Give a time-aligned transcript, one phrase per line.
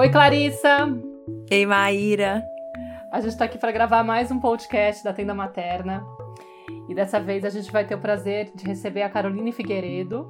[0.00, 0.88] Oi, Clarissa!
[1.50, 2.42] Ei, Maíra!
[3.12, 6.02] A gente está aqui para gravar mais um podcast da Tenda Materna.
[6.88, 10.26] E dessa vez a gente vai ter o prazer de receber a Caroline Figueiredo,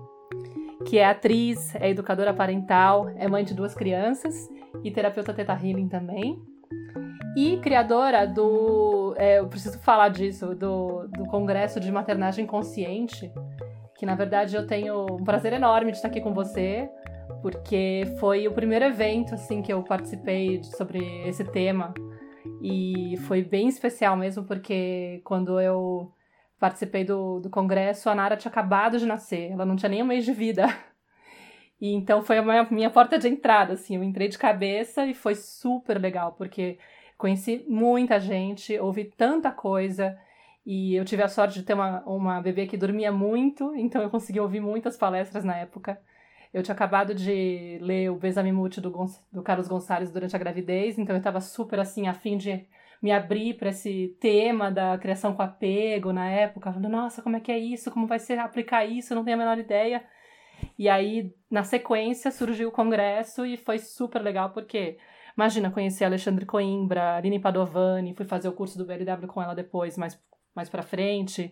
[0.89, 4.49] que é atriz, é educadora parental, é mãe de duas crianças
[4.83, 6.43] e terapeuta Teta Healing também.
[7.37, 9.15] E criadora do.
[9.17, 13.33] É, eu preciso falar disso, do, do Congresso de Maternagem Consciente,
[13.97, 16.91] que na verdade eu tenho um prazer enorme de estar aqui com você,
[17.43, 21.95] porque foi o primeiro evento assim que eu participei sobre esse tema.
[22.63, 26.13] E foi bem especial mesmo, porque quando eu
[26.59, 30.07] participei do, do congresso, a Nara tinha acabado de nascer, ela não tinha nem um
[30.07, 30.67] mês de vida.
[31.81, 35.15] E então foi a minha, minha porta de entrada, assim, eu entrei de cabeça e
[35.15, 36.79] foi super legal, porque
[37.17, 40.15] conheci muita gente, ouvi tanta coisa,
[40.65, 44.11] e eu tive a sorte de ter uma, uma bebê que dormia muito, então eu
[44.11, 45.99] consegui ouvir muitas palestras na época.
[46.53, 48.91] Eu tinha acabado de ler o Besame Mute do,
[49.33, 52.67] do Carlos Gonçalves durante a gravidez, então eu estava super assim, a fim de
[53.01, 57.41] me abrir para esse tema da criação com apego na época, falando, nossa, como é
[57.41, 57.91] que é isso?
[57.91, 59.13] Como vai ser aplicar isso?
[59.13, 60.05] Eu não tenho a menor ideia.
[60.79, 64.99] E aí, na sequência, surgiu o congresso e foi super legal, porque,
[65.35, 69.97] imagina, conhecer Alexandre Coimbra, Aline Padovani, fui fazer o curso do BLW com ela depois,
[69.97, 70.21] mais,
[70.55, 71.51] mais pra frente.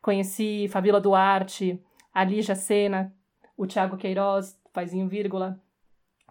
[0.00, 3.12] Conheci Fabíola Duarte, a Lígia Sena,
[3.56, 5.60] o Thiago Queiroz, Paizinho Vírgula,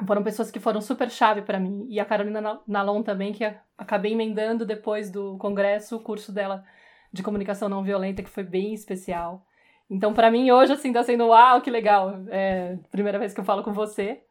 [0.05, 1.85] foram pessoas que foram super chave para mim.
[1.89, 3.43] E a Carolina Nalon também, que
[3.77, 6.63] acabei emendando depois do congresso o curso dela
[7.11, 9.45] de comunicação não violenta, que foi bem especial.
[9.89, 12.23] Então, para mim, hoje, assim, tá sendo uau, que legal.
[12.29, 14.23] É primeira vez que eu falo com você.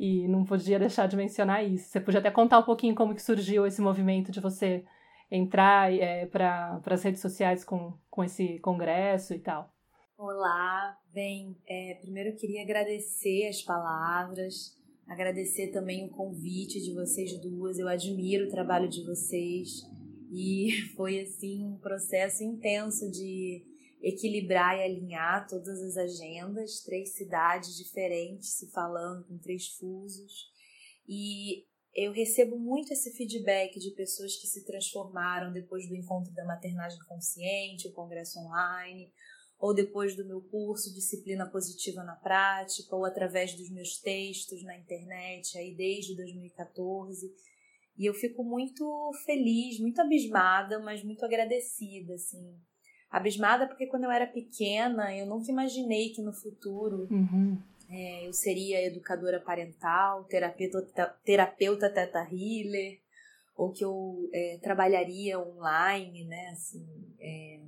[0.00, 1.90] E não podia deixar de mencionar isso.
[1.90, 4.84] Você podia até contar um pouquinho como que surgiu esse movimento de você
[5.30, 9.72] entrar é, para as redes sociais com, com esse congresso e tal.
[10.16, 17.38] Olá, bem, é, primeiro eu queria agradecer as palavras, Agradecer também o convite de vocês
[17.38, 17.78] duas.
[17.78, 19.82] Eu admiro o trabalho de vocês
[20.30, 23.62] e foi assim um processo intenso de
[24.00, 30.50] equilibrar e alinhar todas as agendas, três cidades diferentes se falando com três fusos.
[31.06, 36.44] E eu recebo muito esse feedback de pessoas que se transformaram depois do encontro da
[36.44, 39.12] maternagem consciente, o congresso online,
[39.62, 44.76] ou depois do meu curso Disciplina Positiva na Prática, ou através dos meus textos na
[44.76, 47.32] internet, aí desde 2014.
[47.96, 48.84] E eu fico muito
[49.24, 52.58] feliz, muito abismada, mas muito agradecida, assim.
[53.08, 57.56] Abismada porque quando eu era pequena, eu nunca imaginei que no futuro uhum.
[57.88, 62.98] é, eu seria educadora parental, terapeuta, terapeuta teta healer,
[63.56, 66.84] ou que eu é, trabalharia online, né, assim,
[67.20, 67.60] é,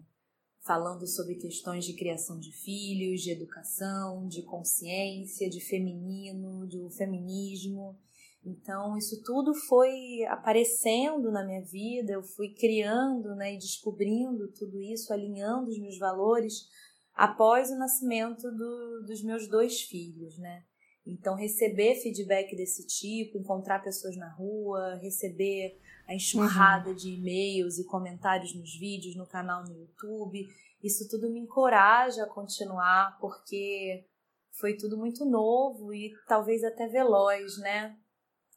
[0.65, 7.99] falando sobre questões de criação de filhos, de educação, de consciência, de feminino, do feminismo.
[8.43, 14.81] Então, isso tudo foi aparecendo na minha vida, eu fui criando né, e descobrindo tudo
[14.81, 16.67] isso, alinhando os meus valores
[17.15, 20.65] após o nascimento do, dos meus dois filhos, né?
[21.07, 26.95] Então, receber feedback desse tipo, encontrar pessoas na rua, receber a enxurrada uhum.
[26.95, 30.47] de e-mails e comentários nos vídeos, no canal no YouTube.
[30.83, 34.07] Isso tudo me encoraja a continuar, porque
[34.53, 37.97] foi tudo muito novo e talvez até veloz, né?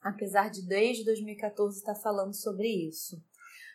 [0.01, 3.23] Apesar de desde 2014 estar falando sobre isso.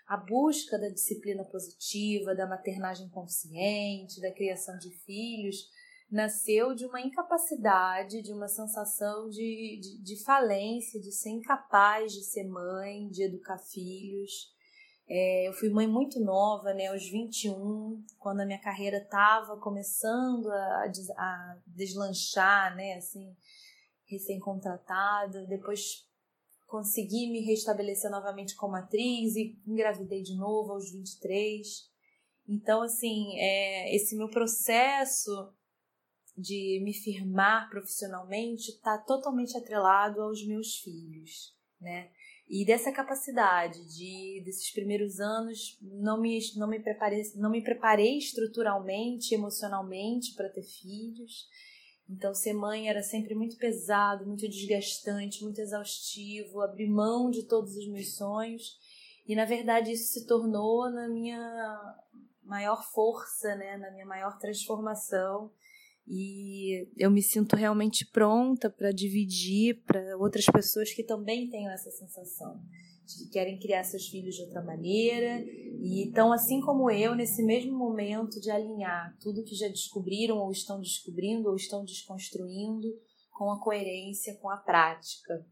[0.06, 5.68] A busca da disciplina positiva, da maternagem consciente, da criação de filhos,
[6.12, 12.22] nasceu de uma incapacidade, de uma sensação de, de, de, falência, de ser incapaz de
[12.22, 14.52] ser mãe, de educar filhos.
[15.08, 20.50] É, eu fui mãe muito nova, né, aos 21, quando a minha carreira estava começando
[20.50, 20.84] a,
[21.16, 23.34] a, deslanchar, né, assim,
[24.04, 25.46] recém-contratada.
[25.46, 26.06] Depois
[26.66, 31.66] consegui me restabelecer novamente como atriz e engravidei de novo aos 23.
[32.46, 35.54] Então, assim, é, esse meu processo
[36.36, 42.10] de me firmar profissionalmente está totalmente atrelado aos meus filhos, né?
[42.48, 48.18] E dessa capacidade de desses primeiros anos não me não me preparei não me preparei
[48.18, 51.46] estruturalmente, emocionalmente para ter filhos.
[52.08, 57.76] Então ser mãe era sempre muito pesado, muito desgastante, muito exaustivo, abrir mão de todos
[57.76, 58.76] os meus sonhos.
[59.26, 61.96] E na verdade isso se tornou na minha
[62.42, 65.50] maior força, né, na minha maior transformação
[66.06, 71.90] e eu me sinto realmente pronta para dividir para outras pessoas que também tenham essa
[71.90, 72.60] sensação
[73.06, 75.40] de que querem criar seus filhos de outra maneira.
[75.80, 80.50] E então assim como eu nesse mesmo momento de alinhar tudo que já descobriram ou
[80.50, 82.88] estão descobrindo ou estão desconstruindo
[83.30, 85.44] com a coerência com a prática.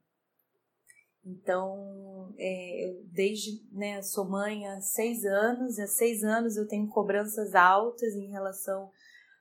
[1.25, 6.89] Então, é, eu desde, né, sou mãe há seis anos, há seis anos eu tenho
[6.89, 8.91] cobranças altas em relação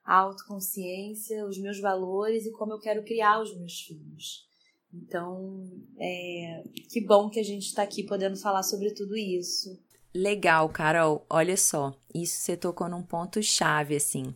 [0.09, 4.49] à autoconsciência, os meus valores e como eu quero criar os meus filhos.
[4.91, 5.63] Então,
[5.99, 9.79] é, que bom que a gente está aqui podendo falar sobre tudo isso.
[10.11, 11.23] Legal, Carol.
[11.29, 14.33] Olha só, isso você tocou num ponto chave, assim.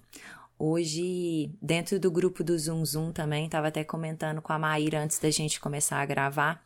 [0.60, 5.18] Hoje, dentro do grupo do Zoom Zoom também, estava até comentando com a Maíra antes
[5.18, 6.64] da gente começar a gravar.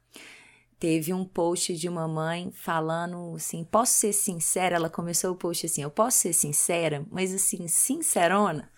[0.80, 4.76] Teve um post de uma mãe falando assim: posso ser sincera?
[4.76, 8.72] Ela começou o post assim: eu posso ser sincera, mas assim, sincerona.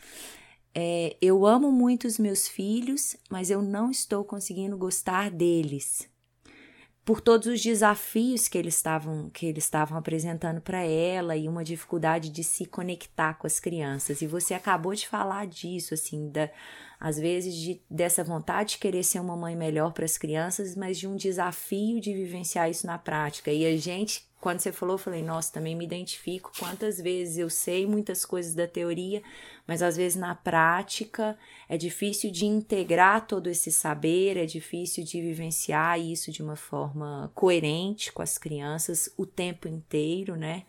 [0.73, 6.07] É, eu amo muito os meus filhos, mas eu não estou conseguindo gostar deles
[7.09, 11.63] por todos os desafios que eles estavam que eles estavam apresentando para ela e uma
[11.63, 14.21] dificuldade de se conectar com as crianças.
[14.21, 16.51] E você acabou de falar disso, assim, da
[16.99, 20.97] às vezes de, dessa vontade de querer ser uma mãe melhor para as crianças, mas
[20.99, 23.51] de um desafio de vivenciar isso na prática.
[23.51, 27.49] E a gente, quando você falou, eu falei, nossa, também me identifico quantas vezes eu
[27.49, 29.23] sei muitas coisas da teoria,
[29.65, 31.37] mas às vezes na prática
[31.69, 37.31] é difícil de integrar todo esse saber, é difícil de vivenciar isso de uma forma
[37.33, 40.65] coerente com as crianças o tempo inteiro, né?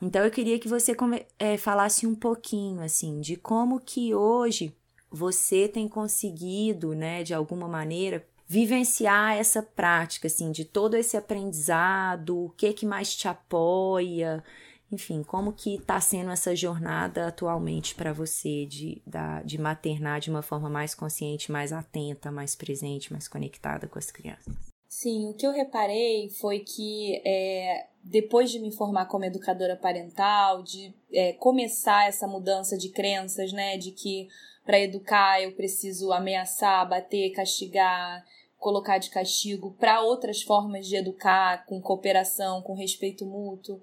[0.00, 0.96] Então eu queria que você
[1.36, 4.72] é, falasse um pouquinho assim de como que hoje
[5.10, 12.46] você tem conseguido, né, de alguma maneira, vivenciar essa prática, assim, de todo esse aprendizado,
[12.46, 14.42] o que que mais te apoia,
[14.90, 20.30] enfim, como que está sendo essa jornada atualmente para você de, da, de maternar de
[20.30, 24.67] uma forma mais consciente, mais atenta, mais presente, mais conectada com as crianças?
[25.00, 30.60] Sim, o que eu reparei foi que é, depois de me formar como educadora parental,
[30.60, 34.26] de é, começar essa mudança de crenças, né, de que
[34.64, 38.24] para educar eu preciso ameaçar, bater, castigar,
[38.56, 43.80] colocar de castigo para outras formas de educar, com cooperação, com respeito mútuo.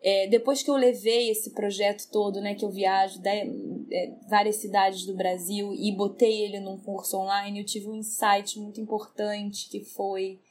[0.00, 4.56] É, depois que eu levei esse projeto todo, né, que eu viajo de, é, várias
[4.56, 9.68] cidades do Brasil e botei ele num curso online, eu tive um insight muito importante
[9.68, 10.43] que foi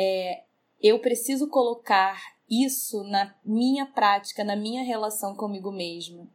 [0.00, 0.44] é,
[0.80, 6.28] eu preciso colocar isso na minha prática, na minha relação comigo mesma.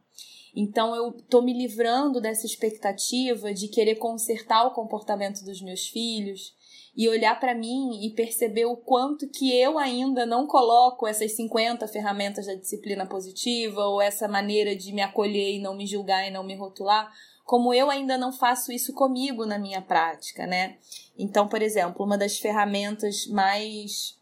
[0.54, 6.54] Então eu tô me livrando dessa expectativa de querer consertar o comportamento dos meus filhos
[6.96, 11.88] e olhar para mim e perceber o quanto que eu ainda não coloco essas 50
[11.88, 16.30] ferramentas da disciplina positiva ou essa maneira de me acolher e não me julgar e
[16.30, 17.12] não me rotular,
[17.44, 20.78] como eu ainda não faço isso comigo na minha prática, né?
[21.16, 24.18] Então, por exemplo, uma das ferramentas mais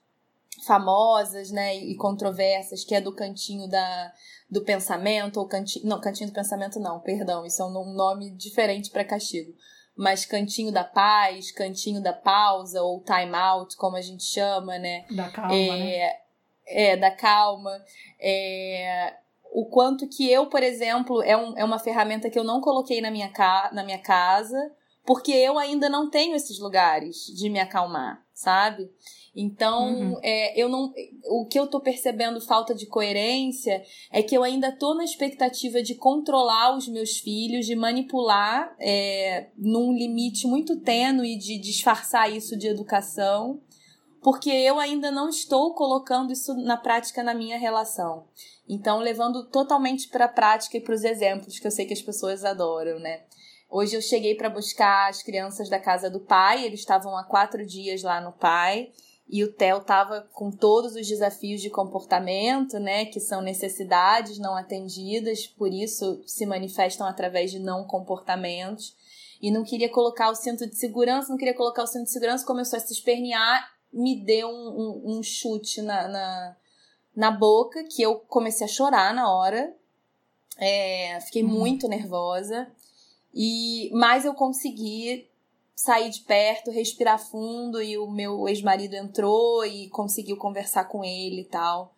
[0.66, 4.12] famosas, né, e controversas, que é do cantinho da
[4.50, 5.86] do pensamento, ou cantinho.
[5.86, 9.54] Não, cantinho do pensamento não, perdão, isso é um nome diferente para castigo.
[9.96, 15.06] Mas cantinho da paz, cantinho da pausa, ou time out, como a gente chama, né?
[15.10, 15.54] Da calma.
[15.54, 16.16] É, né?
[16.66, 17.82] é da calma.
[18.20, 19.14] É,
[19.52, 23.00] o quanto que eu, por exemplo, é, um, é uma ferramenta que eu não coloquei
[23.00, 24.58] na minha, ca na minha casa,
[25.04, 28.90] porque eu ainda não tenho esses lugares de me acalmar, sabe?
[29.34, 30.20] Então, uhum.
[30.22, 30.93] é, eu não.
[31.31, 35.82] O que eu tô percebendo falta de coerência é que eu ainda tô na expectativa
[35.82, 42.58] de controlar os meus filhos, de manipular é, num limite muito tênue de disfarçar isso
[42.58, 43.60] de educação,
[44.22, 48.26] porque eu ainda não estou colocando isso na prática na minha relação.
[48.72, 52.00] Então, levando totalmente para a prática e para os exemplos que eu sei que as
[52.00, 53.20] pessoas adoram, né?
[53.69, 57.67] Hoje eu cheguei para buscar as crianças da casa do pai, eles estavam há quatro
[57.67, 58.91] dias lá no pai
[59.29, 64.56] e o Theo estava com todos os desafios de comportamento, né, que são necessidades não
[64.56, 68.96] atendidas, por isso se manifestam através de não comportamentos.
[69.41, 72.46] E não queria colocar o cinto de segurança, não queria colocar o cinto de segurança,
[72.46, 76.56] começou a se espernear, me deu um, um, um chute na, na,
[77.14, 79.74] na, boca, que eu comecei a chorar na hora.
[80.58, 81.50] É, fiquei uhum.
[81.50, 82.70] muito nervosa.
[83.34, 85.28] E mas eu consegui
[85.74, 91.40] sair de perto, respirar fundo e o meu ex-marido entrou e conseguiu conversar com ele
[91.40, 91.94] e tal.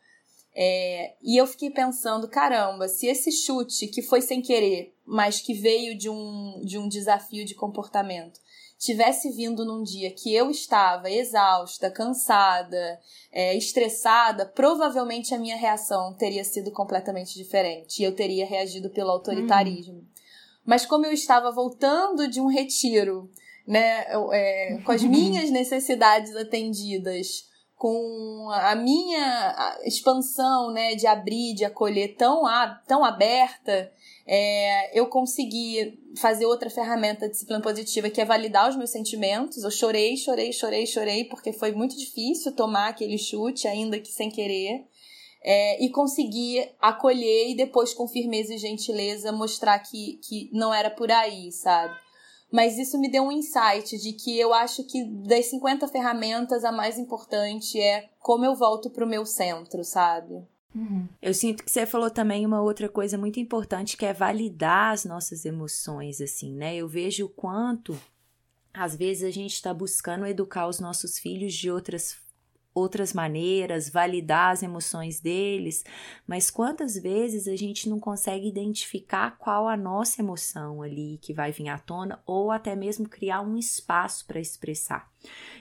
[0.55, 5.53] É, e eu fiquei pensando, caramba, se esse chute que foi sem querer, mas que
[5.53, 8.41] veio de um, de um desafio de comportamento,
[8.79, 13.01] tivesse vindo num dia que eu estava exausta, cansada,
[13.33, 19.11] é, estressada, provavelmente a minha reação teria sido completamente diferente e eu teria reagido pelo
[19.11, 19.95] autoritarismo.
[19.95, 20.07] Uhum.
[20.65, 23.31] Mas como eu estava voltando de um retiro,
[23.67, 27.45] né, é, com as minhas necessidades atendidas,
[27.77, 32.43] com a minha expansão, né, de abrir, de acolher tão,
[32.87, 33.93] tão aberta,
[34.27, 39.63] é, eu consegui fazer outra ferramenta de disciplina positiva, que é validar os meus sentimentos.
[39.63, 44.31] Eu chorei, chorei, chorei, chorei, porque foi muito difícil tomar aquele chute, ainda que sem
[44.31, 44.87] querer.
[45.47, 50.89] É, e conseguir acolher e depois, com firmeza e gentileza, mostrar que, que não era
[50.89, 51.95] por aí, sabe?
[52.51, 56.73] Mas isso me deu um insight de que eu acho que das 50 ferramentas, a
[56.73, 60.47] mais importante é como eu volto pro meu centro, sabe?
[60.75, 61.09] Uhum.
[61.23, 65.05] Eu sinto que você falou também uma outra coisa muito importante que é validar as
[65.05, 66.75] nossas emoções, assim, né?
[66.75, 67.97] Eu vejo o quanto
[68.73, 72.17] às vezes a gente está buscando educar os nossos filhos de outras
[72.75, 75.85] outras maneiras, validar as emoções deles,
[76.27, 81.53] mas quantas vezes a gente não consegue identificar qual a nossa emoção ali que vai
[81.53, 85.09] vir à tona ou até mesmo criar um espaço para expressar.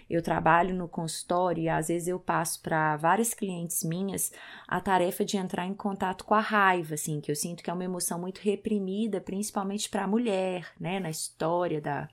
[0.10, 4.32] Eu trabalho no consultório e às vezes eu passo para várias clientes minhas
[4.68, 7.74] a tarefa de entrar em contato com a raiva, assim, que eu sinto que é
[7.74, 12.10] uma emoção muito reprimida, principalmente para a mulher, né, na história da,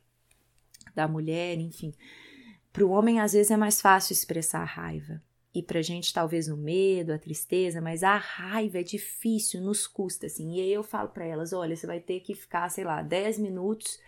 [0.94, 1.92] da mulher, enfim.
[2.72, 5.22] Para o homem, às vezes, é mais fácil expressar a raiva.
[5.52, 9.86] E para a gente, talvez, o medo, a tristeza, mas a raiva é difícil, nos
[9.86, 10.54] custa, assim.
[10.54, 13.38] E aí eu falo para elas: olha, você vai ter que ficar, sei lá, 10
[13.38, 13.98] minutos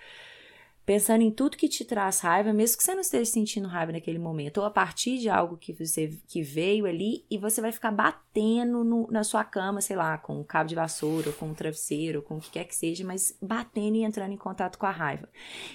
[0.84, 4.18] pensando em tudo que te traz raiva, mesmo que você não esteja sentindo raiva naquele
[4.18, 7.92] momento, ou a partir de algo que você que veio ali, e você vai ficar
[7.92, 11.54] batendo no, na sua cama, sei lá, com um cabo de vassoura, ou com um
[11.54, 14.86] travesseiro, ou com o que quer que seja, mas batendo e entrando em contato com
[14.86, 15.28] a raiva.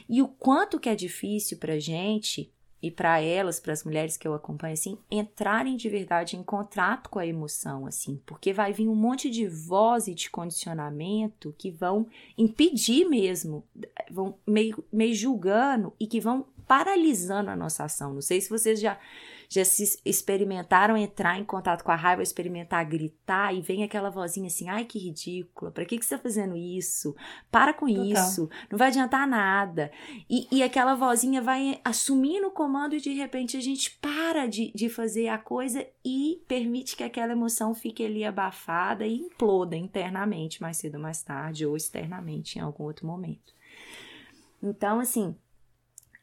[0.10, 4.28] E o quanto que é difícil pra gente e para elas, para as mulheres que
[4.28, 8.88] eu acompanho assim, entrarem de verdade em contato com a emoção assim, porque vai vir
[8.88, 12.08] um monte de voz e de condicionamento que vão
[12.38, 13.64] impedir mesmo,
[14.12, 18.14] vão meio, meio julgando e que vão paralisando a nossa ação.
[18.14, 19.00] Não sei se vocês já
[19.50, 24.48] já se experimentaram entrar em contato com a raiva, experimentar gritar e vem aquela vozinha
[24.48, 27.16] assim: ai que ridícula, para que, que você tá fazendo isso?
[27.52, 28.06] Para com Total.
[28.06, 29.92] isso, não vai adiantar nada.
[30.30, 34.72] E, e aquela vozinha vai assumindo o comando e de repente a gente para de,
[34.74, 40.62] de fazer a coisa e permite que aquela emoção fique ali abafada e imploda internamente
[40.62, 43.56] mais cedo ou mais tarde ou externamente em algum outro momento.
[44.62, 45.36] Então, assim,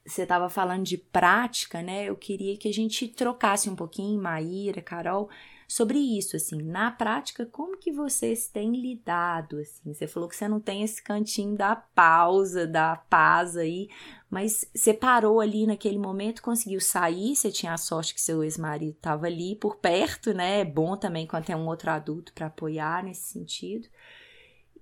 [0.06, 2.04] você estava falando de prática, né?
[2.04, 5.30] Eu queria que a gente trocasse um pouquinho, Maíra, Carol,
[5.66, 9.94] sobre isso, assim, na prática, como que vocês têm lidado, assim?
[9.94, 13.88] Você falou que você não tem esse cantinho da pausa, da paz aí,
[14.30, 18.96] mas você parou ali naquele momento, conseguiu sair, você tinha a sorte que seu ex-marido
[18.96, 20.60] estava ali por perto, né?
[20.60, 23.88] É bom também quando tem um outro adulto para apoiar nesse sentido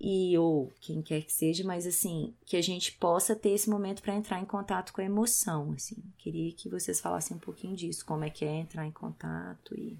[0.02, 4.02] e ou quem quer que seja, mas assim, que a gente possa ter esse momento
[4.02, 6.02] para entrar em contato com a emoção, assim.
[6.18, 9.96] Queria que vocês falassem um pouquinho disso, como é que é entrar em contato e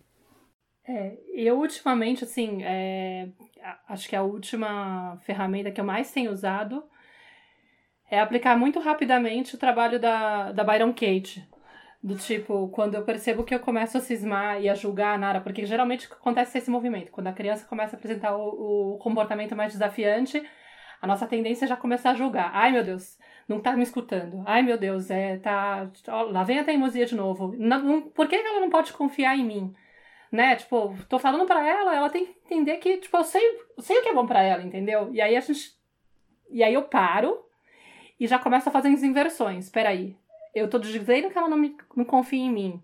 [0.85, 3.29] é, eu ultimamente, assim, é,
[3.89, 6.83] acho que a última ferramenta que eu mais tenho usado
[8.11, 11.49] é aplicar muito rapidamente o trabalho da, da Byron Kate,
[12.03, 15.41] do tipo, quando eu percebo que eu começo a cismar e a julgar a Nara,
[15.41, 17.13] porque geralmente acontece esse movimento.
[17.13, 20.43] Quando a criança começa a apresentar o, o comportamento mais desafiante,
[21.01, 22.51] a nossa tendência é já começar a julgar.
[22.53, 23.17] Ai, meu Deus,
[23.49, 24.43] não tá me escutando.
[24.47, 25.89] Ai, meu Deus, é, tá.
[26.09, 27.55] Ó, lá vem a teimosia de novo.
[27.57, 29.75] Não, não, por que ela não pode confiar em mim?
[30.31, 30.57] Né?
[30.57, 33.43] Tipo, tô falando para ela, ela tem que entender que, tipo, eu sei,
[33.79, 35.13] sei o que é bom para ela, entendeu?
[35.13, 35.73] E aí a gente.
[36.51, 37.39] E aí eu paro
[38.19, 39.71] e já começo a fazer as inversões.
[39.71, 40.17] Peraí,
[40.55, 42.83] eu tô dizendo que ela não, me, não confia em mim.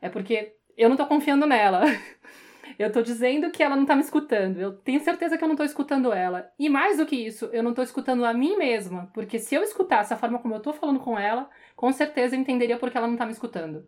[0.00, 1.82] É porque eu não tô confiando nela.
[2.78, 4.58] eu tô dizendo que ela não tá me escutando.
[4.58, 6.50] Eu tenho certeza que eu não tô escutando ela.
[6.58, 9.10] E mais do que isso, eu não tô escutando a mim mesma.
[9.14, 12.40] Porque se eu escutasse a forma como eu tô falando com ela, com certeza eu
[12.40, 13.86] entenderia porque ela não tá me escutando.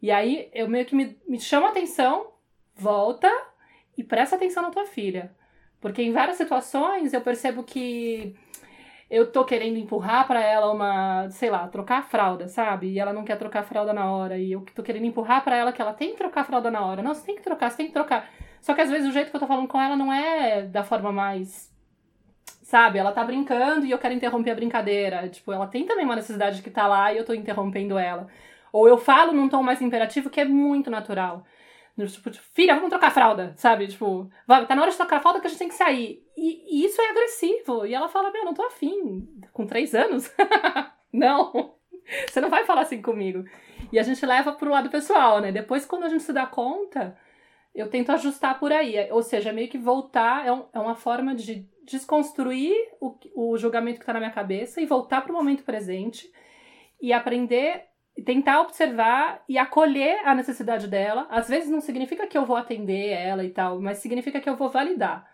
[0.00, 2.32] E aí eu meio que me, me chamo a atenção,
[2.74, 3.30] volta
[3.96, 5.34] e presta atenção na tua filha.
[5.80, 8.36] Porque em várias situações eu percebo que
[9.08, 12.88] eu tô querendo empurrar para ela uma, sei lá, trocar a fralda, sabe?
[12.88, 14.36] E ela não quer trocar a fralda na hora.
[14.36, 16.84] E eu tô querendo empurrar para ela que ela tem que trocar a fralda na
[16.84, 17.02] hora.
[17.02, 18.28] Não, você tem que trocar, você tem que trocar.
[18.60, 20.82] Só que às vezes o jeito que eu tô falando com ela não é da
[20.82, 21.72] forma mais.
[22.62, 22.98] Sabe?
[22.98, 25.28] Ela tá brincando e eu quero interromper a brincadeira.
[25.28, 28.26] Tipo, ela tem também uma necessidade que tá lá e eu tô interrompendo ela.
[28.72, 31.44] Ou eu falo num tom mais imperativo que é muito natural.
[32.04, 33.86] Tipo, filha, vamos trocar fralda, sabe?
[33.86, 36.22] Tipo, tá na hora de trocar fralda que a gente tem que sair.
[36.36, 37.86] E, e isso é agressivo.
[37.86, 39.26] E ela fala, meu, não tô afim.
[39.52, 40.30] Com três anos?
[41.10, 41.74] não.
[42.28, 43.44] Você não vai falar assim comigo.
[43.90, 45.50] E a gente leva pro lado pessoal, né?
[45.50, 47.16] Depois, quando a gente se dá conta,
[47.74, 49.10] eu tento ajustar por aí.
[49.10, 54.00] Ou seja, meio que voltar é, um, é uma forma de desconstruir o, o julgamento
[54.00, 56.30] que tá na minha cabeça e voltar pro momento presente
[57.00, 57.84] e aprender
[58.24, 61.26] tentar observar e acolher a necessidade dela.
[61.30, 64.56] Às vezes não significa que eu vou atender ela e tal, mas significa que eu
[64.56, 65.28] vou validar.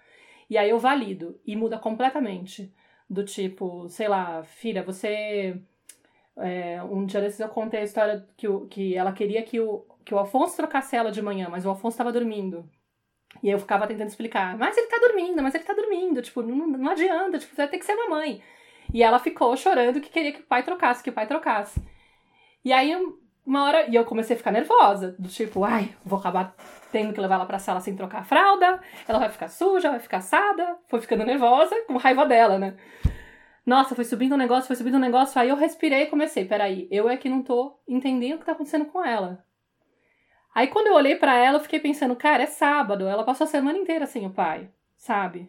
[0.51, 2.73] E aí eu valido e muda completamente.
[3.09, 5.61] Do tipo, sei lá, filha, você.
[6.37, 9.85] É, um dia desses eu contei a história que, o, que ela queria que o,
[10.05, 12.69] que o Alfonso trocasse ela de manhã, mas o Alfonso estava dormindo.
[13.43, 16.67] E eu ficava tentando explicar, mas ele tá dormindo, mas ele tá dormindo, tipo, não,
[16.67, 18.43] não adianta, tipo, você vai ter que ser mamãe.
[18.93, 21.81] E ela ficou chorando que queria que o pai trocasse, que o pai trocasse.
[22.65, 22.95] E aí,
[23.45, 26.55] uma hora, e eu comecei a ficar nervosa, do tipo, ai, vou acabar
[26.93, 29.99] tendo que levar ela pra sala sem trocar a fralda, ela vai ficar suja, vai
[29.99, 30.77] ficar assada.
[30.89, 32.77] Foi ficando nervosa, com raiva dela, né?
[33.65, 36.89] Nossa, foi subindo um negócio, foi subindo um negócio, aí eu respirei e comecei, peraí,
[36.91, 39.45] eu é que não tô entendendo o que tá acontecendo com ela.
[40.55, 43.49] Aí quando eu olhei para ela, eu fiquei pensando, cara, é sábado, ela passou a
[43.49, 45.49] semana inteira sem o pai, sabe?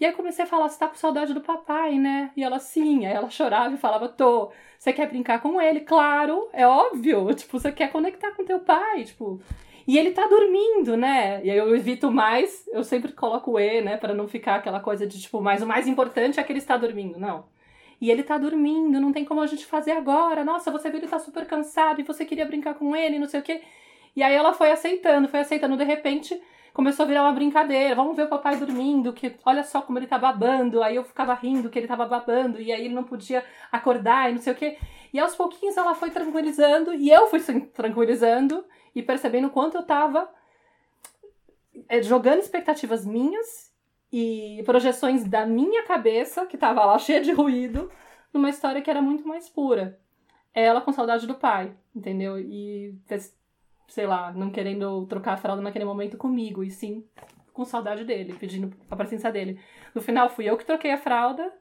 [0.00, 2.30] E aí comecei a falar, você tá com saudade do papai, né?
[2.36, 3.06] E ela, sim.
[3.06, 4.50] Aí ela chorava e falava, tô.
[4.78, 5.80] Você quer brincar com ele?
[5.80, 7.32] Claro, é óbvio.
[7.34, 9.40] Tipo, você quer conectar com teu pai, tipo...
[9.86, 11.44] E ele tá dormindo, né?
[11.44, 13.98] E aí eu evito mais, eu sempre coloco o E, né?
[13.98, 16.76] para não ficar aquela coisa de, tipo, mas o mais importante é que ele está
[16.76, 17.18] dormindo.
[17.18, 17.44] Não.
[18.00, 20.44] E ele tá dormindo, não tem como a gente fazer agora.
[20.44, 23.40] Nossa, você viu ele tá super cansado e você queria brincar com ele, não sei
[23.40, 23.62] o quê.
[24.16, 25.76] E aí ela foi aceitando, foi aceitando.
[25.76, 26.40] De repente,
[26.74, 27.94] começou a virar uma brincadeira.
[27.94, 30.82] Vamos ver o papai dormindo, que olha só como ele tá babando.
[30.82, 34.34] Aí eu ficava rindo que ele tava babando, e aí ele não podia acordar e
[34.34, 34.76] não sei o quê.
[35.12, 37.40] E aos pouquinhos ela foi tranquilizando, e eu fui
[37.72, 38.64] tranquilizando
[38.94, 40.28] e percebendo quanto eu tava
[41.88, 43.72] é, jogando expectativas minhas
[44.12, 47.90] e projeções da minha cabeça, que tava lá cheia de ruído,
[48.32, 49.98] numa história que era muito mais pura.
[50.52, 52.38] Ela com saudade do pai, entendeu?
[52.38, 52.96] E
[53.94, 57.04] sei lá, não querendo trocar a fralda naquele momento comigo, e sim
[57.52, 59.60] com saudade dele, pedindo a presença dele.
[59.94, 61.52] No final fui eu que troquei a fralda,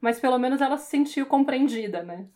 [0.00, 2.28] mas pelo menos ela se sentiu compreendida, né?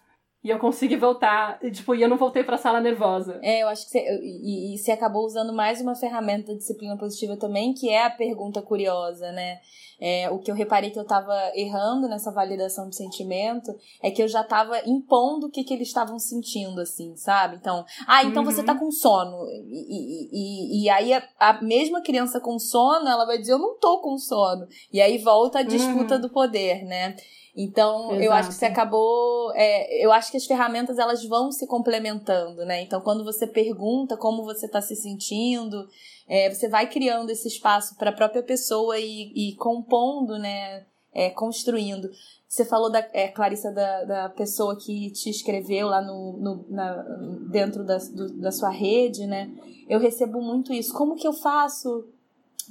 [0.47, 3.41] E eu consegui voltar, e, tipo, e eu não voltei pra sala nervosa.
[3.43, 6.97] É, eu acho que você, e, e você acabou usando mais uma ferramenta da disciplina
[6.97, 9.59] positiva também, que é a pergunta curiosa, né?
[10.01, 14.23] É, o que eu reparei que eu tava errando nessa validação de sentimento é que
[14.23, 17.57] eu já tava impondo o que, que eles estavam sentindo, assim, sabe?
[17.57, 18.51] Então, ah, então uhum.
[18.51, 19.49] você tá com sono.
[19.51, 23.77] E, e, e, aí a, a, mesma criança com sono, ela vai dizer, eu não
[23.81, 24.69] tô com sono.
[24.93, 26.21] E aí volta a disputa uhum.
[26.21, 27.17] do poder, né?
[27.57, 28.23] Então, Exato.
[28.23, 29.51] eu acho que você acabou.
[29.55, 32.83] É, eu acho que as ferramentas elas vão se complementando, né?
[32.83, 35.89] Então, quando você pergunta como você está se sentindo,
[36.29, 40.85] é, você vai criando esse espaço para a própria pessoa e, e compondo, né?
[41.15, 42.11] É, construindo.
[42.47, 47.03] Você falou da é, Clarissa da, da pessoa que te escreveu lá no, no na,
[47.51, 49.51] dentro da, do, da sua rede, né?
[49.89, 50.93] Eu recebo muito isso.
[50.93, 52.05] Como que eu faço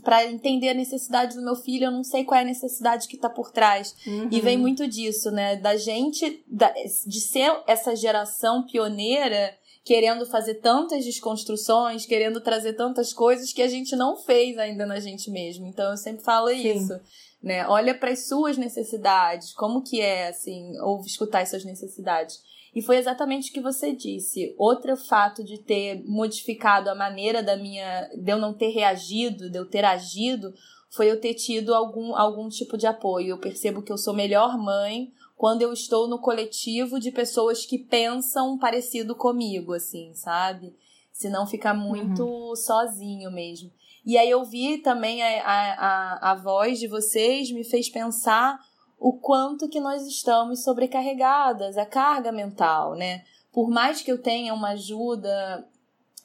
[0.03, 3.15] para entender a necessidade do meu filho, eu não sei qual é a necessidade que
[3.15, 3.95] está por trás.
[4.05, 4.27] Uhum.
[4.31, 5.55] E vem muito disso, né?
[5.55, 13.13] Da gente, da, de ser essa geração pioneira, querendo fazer tantas desconstruções, querendo trazer tantas
[13.13, 15.67] coisas que a gente não fez ainda na gente mesmo.
[15.67, 16.77] Então eu sempre falo Sim.
[16.77, 16.99] isso.
[17.41, 17.67] Né?
[17.67, 22.39] Olha para as suas necessidades, como que é assim, ou escutar essas necessidades.
[22.75, 24.53] E foi exatamente o que você disse.
[24.57, 28.09] Outro fato de ter modificado a maneira da minha.
[28.13, 30.53] de eu não ter reagido, de eu ter agido,
[30.89, 33.29] foi eu ter tido algum, algum tipo de apoio.
[33.29, 37.77] Eu percebo que eu sou melhor mãe quando eu estou no coletivo de pessoas que
[37.77, 40.75] pensam parecido comigo, assim, sabe?
[41.13, 42.55] Se não ficar muito uhum.
[42.57, 43.71] sozinho mesmo.
[44.05, 48.59] E aí eu vi também a, a, a, a voz de vocês, me fez pensar
[48.99, 53.23] o quanto que nós estamos sobrecarregadas, a carga mental, né?
[53.51, 55.65] Por mais que eu tenha uma ajuda,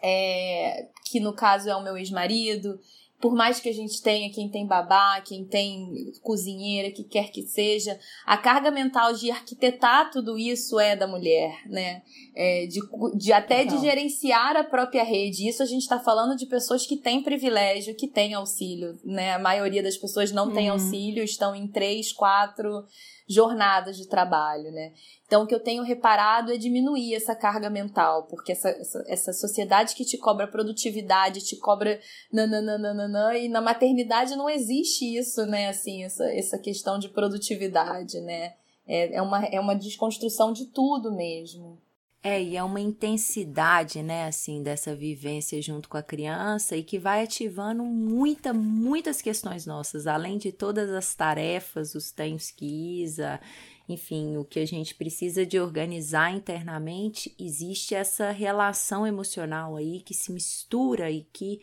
[0.03, 2.81] é, que no caso é o meu ex-marido,
[3.21, 7.43] por mais que a gente tenha quem tem babá, quem tem cozinheira, que quer que
[7.43, 12.03] seja, a carga mental de arquitetar tudo isso é da mulher, né?
[12.35, 12.81] É, de,
[13.17, 15.49] de até de gerenciar a própria rede.
[15.49, 19.35] Isso a gente está falando de pessoas que têm privilégio, que têm auxílio, né?
[19.35, 20.75] A maioria das pessoas não tem uhum.
[20.75, 22.85] auxílio, estão em três, quatro
[23.31, 24.93] jornadas de trabalho, né?
[25.25, 29.33] Então, o que eu tenho reparado é diminuir essa carga mental, porque essa, essa, essa
[29.33, 32.01] sociedade que te cobra produtividade, te cobra
[32.33, 35.69] nananana, e na maternidade não existe isso, né?
[35.69, 38.55] Assim, essa, essa questão de produtividade, né?
[38.89, 41.79] É, é, uma, é uma desconstrução de tudo mesmo.
[42.23, 46.99] É, e é uma intensidade, né, assim, dessa vivência junto com a criança e que
[46.99, 53.41] vai ativando muita, muitas questões nossas, além de todas as tarefas, os tenhos que Isa,
[53.89, 60.13] enfim, o que a gente precisa de organizar internamente, existe essa relação emocional aí que
[60.13, 61.63] se mistura e que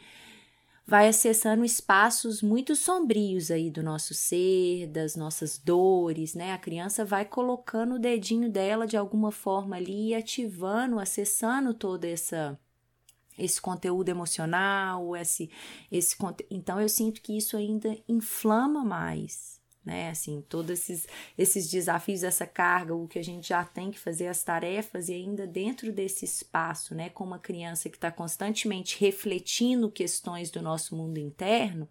[0.88, 6.54] vai acessando espaços muito sombrios aí do nosso ser, das nossas dores, né?
[6.54, 12.58] A criança vai colocando o dedinho dela de alguma forma ali, ativando, acessando toda essa
[13.38, 15.52] esse conteúdo emocional, esse
[15.91, 16.15] esse
[16.50, 19.57] então eu sinto que isso ainda inflama mais
[19.88, 20.10] né?
[20.10, 24.28] Assim, todos esses, esses desafios, essa carga, o que a gente já tem que fazer,
[24.28, 27.10] as tarefas, e ainda dentro desse espaço, né?
[27.10, 31.89] Com uma criança que está constantemente refletindo questões do nosso mundo interno,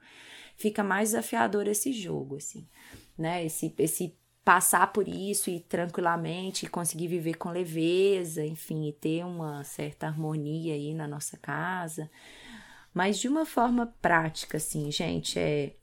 [0.57, 2.69] fica mais desafiador esse jogo, assim,
[3.17, 3.45] né?
[3.45, 9.65] Esse, esse passar por isso e tranquilamente conseguir viver com leveza, enfim, e ter uma
[9.65, 12.11] certa harmonia aí na nossa casa.
[12.93, 15.75] Mas de uma forma prática, assim, gente, é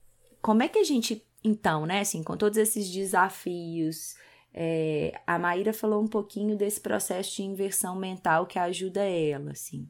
[0.44, 4.16] como é que a gente então, né, assim, com todos esses desafios,
[4.54, 9.90] é, a Maíra falou um pouquinho desse processo de inversão mental que ajuda ela, assim.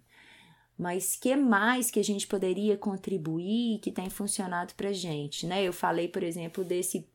[0.78, 5.63] Mas que mais que a gente poderia contribuir que tem funcionado pra gente, né?
[5.63, 7.08] Eu falei, por exemplo, desse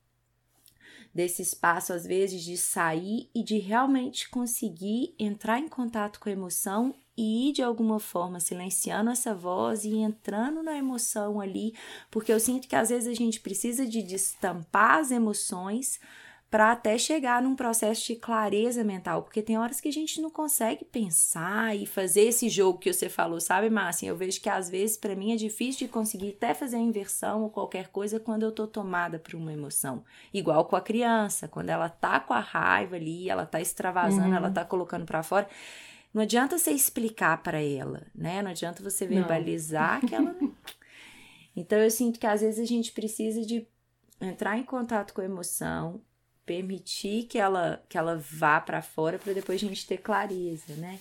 [1.12, 6.32] desse espaço às vezes de sair e de realmente conseguir entrar em contato com a
[6.32, 11.74] emoção e ir de alguma forma silenciando essa voz e entrando na emoção ali,
[12.12, 15.98] porque eu sinto que às vezes a gente precisa de destampar as emoções
[16.48, 20.30] para até chegar num processo de clareza mental, porque tem horas que a gente não
[20.30, 24.06] consegue pensar e fazer esse jogo que você falou, sabe, Márcia?
[24.06, 27.42] Eu vejo que às vezes para mim é difícil de conseguir até fazer a inversão
[27.42, 30.04] ou qualquer coisa quando eu tô tomada por uma emoção.
[30.32, 34.36] Igual com a criança, quando ela tá com a raiva ali, ela tá extravasando, uhum.
[34.36, 35.48] ela tá colocando para fora.
[36.12, 38.42] Não adianta você explicar para ela, né?
[38.42, 40.08] Não adianta você verbalizar não.
[40.08, 40.36] que ela.
[41.56, 43.66] Então eu sinto que às vezes a gente precisa de
[44.20, 46.00] entrar em contato com a emoção,
[46.46, 51.00] permitir que ela que ela vá para fora para depois a gente ter clareza, né?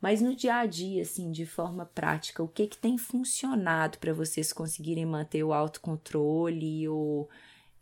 [0.00, 4.12] Mas no dia a dia, assim, de forma prática, o que que tem funcionado para
[4.12, 7.28] vocês conseguirem manter o autocontrole ou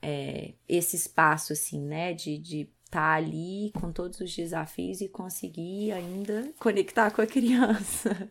[0.00, 5.92] é, esse espaço, assim, né, de, de tá ali com todos os desafios e conseguir
[5.92, 8.30] ainda conectar com a criança,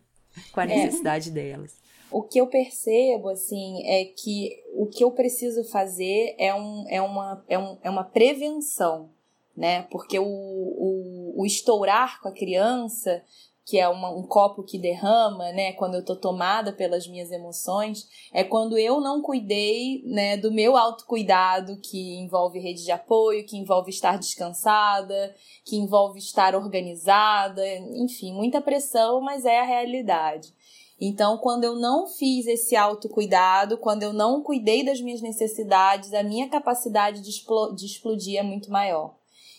[0.52, 0.68] com a é.
[0.68, 1.32] necessidade é.
[1.32, 1.76] delas.
[2.12, 7.02] O que eu percebo, assim, é que o que eu preciso fazer é, um, é,
[7.02, 9.10] uma, é, um, é uma prevenção,
[9.56, 9.82] né?
[9.90, 13.24] Porque o, o, o estourar com a criança
[13.64, 15.72] que é uma, um copo que derrama, né?
[15.72, 20.76] Quando eu tô tomada pelas minhas emoções, é quando eu não cuidei, né, do meu
[20.76, 27.62] autocuidado, que envolve rede de apoio, que envolve estar descansada, que envolve estar organizada,
[27.96, 30.52] enfim, muita pressão, mas é a realidade.
[31.00, 36.22] Então, quando eu não fiz esse autocuidado, quando eu não cuidei das minhas necessidades, a
[36.22, 37.44] minha capacidade de,
[37.74, 39.16] de explodir é muito maior.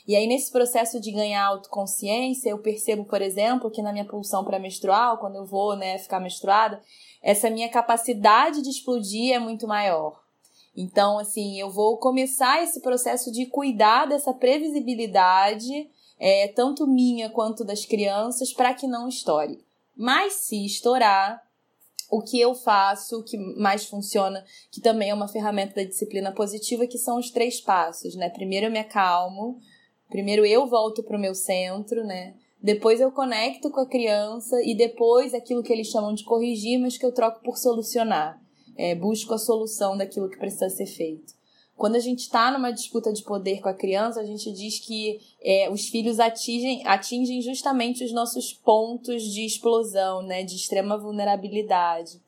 [0.07, 4.43] E aí, nesse processo de ganhar autoconsciência, eu percebo, por exemplo, que na minha pulsão
[4.43, 6.81] pré-menstrual, quando eu vou né, ficar menstruada,
[7.21, 10.21] essa minha capacidade de explodir é muito maior.
[10.75, 15.89] Então, assim, eu vou começar esse processo de cuidar dessa previsibilidade,
[16.19, 19.63] é, tanto minha quanto das crianças, para que não estoure.
[19.95, 21.41] Mas se estourar,
[22.09, 26.31] o que eu faço, o que mais funciona, que também é uma ferramenta da disciplina
[26.31, 28.29] positiva, que são os três passos, né?
[28.29, 29.59] Primeiro eu me acalmo,
[30.13, 32.35] Primeiro eu volto para o meu centro, né?
[32.61, 36.99] Depois eu conecto com a criança e depois aquilo que eles chamam de corrigir, mas
[36.99, 38.39] que eu troco por solucionar.
[38.77, 41.33] É, busco a solução daquilo que precisa ser feito.
[41.75, 45.19] Quando a gente está numa disputa de poder com a criança, a gente diz que
[45.41, 52.21] é, os filhos atingem, atingem justamente os nossos pontos de explosão, né, de extrema vulnerabilidade.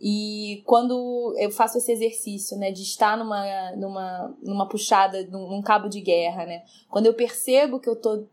[0.00, 5.62] E quando eu faço esse exercício, né, de estar numa, numa, numa puxada, num, num
[5.62, 8.24] cabo de guerra, né, quando eu percebo que eu tô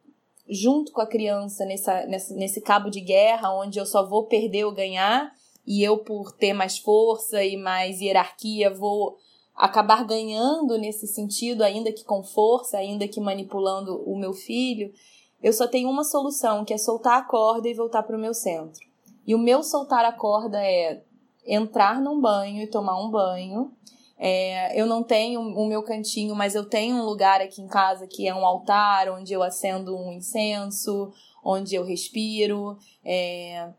[0.47, 4.65] junto com a criança nessa, nesse, nesse cabo de guerra, onde eu só vou perder
[4.65, 5.33] ou ganhar,
[5.65, 9.17] e eu, por ter mais força e mais hierarquia, vou
[9.55, 14.93] acabar ganhando nesse sentido, ainda que com força, ainda que manipulando o meu filho,
[15.41, 18.33] eu só tenho uma solução, que é soltar a corda e voltar para o meu
[18.33, 18.85] centro.
[19.25, 21.01] E o meu soltar a corda é
[21.45, 23.71] entrar num banho e tomar um banho.
[24.17, 28.07] É, eu não tenho o meu cantinho, mas eu tenho um lugar aqui em casa
[28.07, 31.11] que é um altar onde eu acendo um incenso,
[31.43, 33.69] onde eu respiro, é,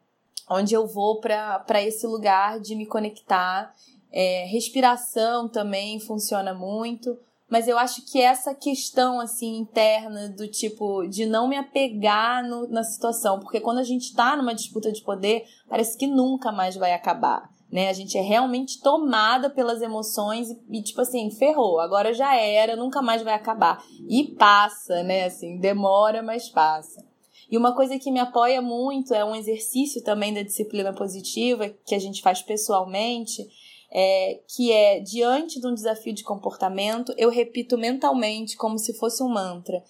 [0.49, 3.75] onde eu vou para esse lugar de me conectar.
[4.13, 11.07] É, respiração também funciona muito, mas eu acho que essa questão assim interna do tipo
[11.07, 15.03] de não me apegar no, na situação, porque quando a gente está numa disputa de
[15.03, 17.89] poder, parece que nunca mais vai acabar né?
[17.89, 22.77] A gente é realmente tomada pelas emoções e, e, tipo assim, ferrou, agora já era,
[22.77, 23.83] nunca mais vai acabar.
[24.09, 25.25] E passa, né?
[25.25, 27.05] Assim, demora, mas passa.
[27.51, 31.95] E uma coisa que me apoia muito é um exercício também da disciplina positiva que
[31.95, 33.47] a gente faz pessoalmente,
[33.93, 39.23] é, que é diante de um desafio de comportamento, eu repito mentalmente como se fosse
[39.23, 39.83] um mantra.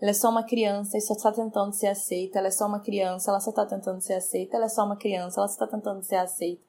[0.00, 2.40] Ela é só uma criança e só está tentando ser aceita.
[2.40, 4.56] Ela é só uma criança, ela só está tentando ser aceita.
[4.56, 6.60] Ela é só uma criança, ela só está tentando ser aceita.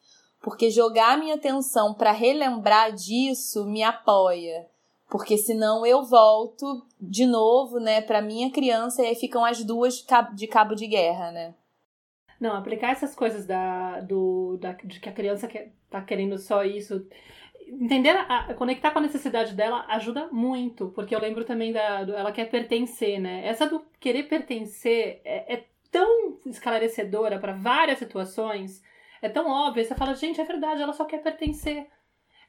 [0.43, 4.67] Porque jogar minha atenção para relembrar disso me apoia.
[5.09, 10.05] Porque senão eu volto de novo, né, para minha criança e aí ficam as duas
[10.35, 11.55] de cabo de guerra, né?
[12.41, 16.65] Não, aplicar essas coisas da, do, da, de que a criança quer, tá querendo só
[16.65, 17.07] isso.
[17.65, 22.03] Entender, a, conectar com a necessidade dela ajuda muito, porque eu lembro também da.
[22.03, 23.47] Do, ela quer pertencer, né?
[23.47, 28.83] Essa do querer pertencer é, é tão esclarecedora para várias situações,
[29.23, 29.85] é tão óbvia.
[29.85, 31.87] Você fala, gente, é verdade, ela só quer pertencer.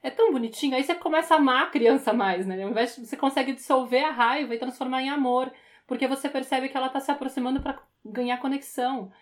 [0.02, 0.74] É tão bonitinho.
[0.74, 2.62] Aí você começa a amar a criança mais, né?
[2.62, 5.52] Ao invés de, você consegue dissolver a raiva e transformar em amor,
[5.86, 9.12] porque você percebe que ela tá se aproximando para ganhar conexão.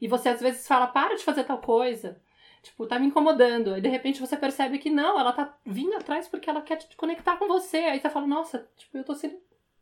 [0.00, 2.22] E você às vezes fala, para de fazer tal coisa.
[2.62, 3.76] Tipo, tá me incomodando.
[3.76, 6.96] E de repente você percebe que não, ela tá vindo atrás porque ela quer te
[6.96, 7.78] conectar com você.
[7.78, 9.36] Aí você fala, nossa, tipo, eu tô sendo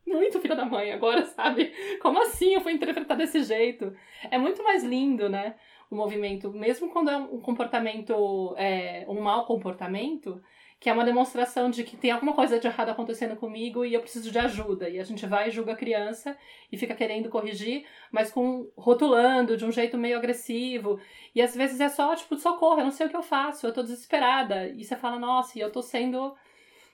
[0.07, 1.71] muito filha da mãe agora, sabe?
[2.01, 3.95] Como assim eu fui interpretar desse jeito?
[4.31, 5.55] É muito mais lindo, né?
[5.89, 10.41] O movimento, mesmo quando é um comportamento, é, um mau comportamento,
[10.79, 13.99] que é uma demonstração de que tem alguma coisa de errado acontecendo comigo e eu
[13.99, 14.87] preciso de ajuda.
[14.87, 16.37] E a gente vai e julga a criança
[16.71, 20.99] e fica querendo corrigir, mas com rotulando de um jeito meio agressivo.
[21.35, 23.73] E às vezes é só, tipo, socorro, eu não sei o que eu faço, eu
[23.73, 24.69] tô desesperada.
[24.69, 26.33] E você fala, nossa, e eu tô sendo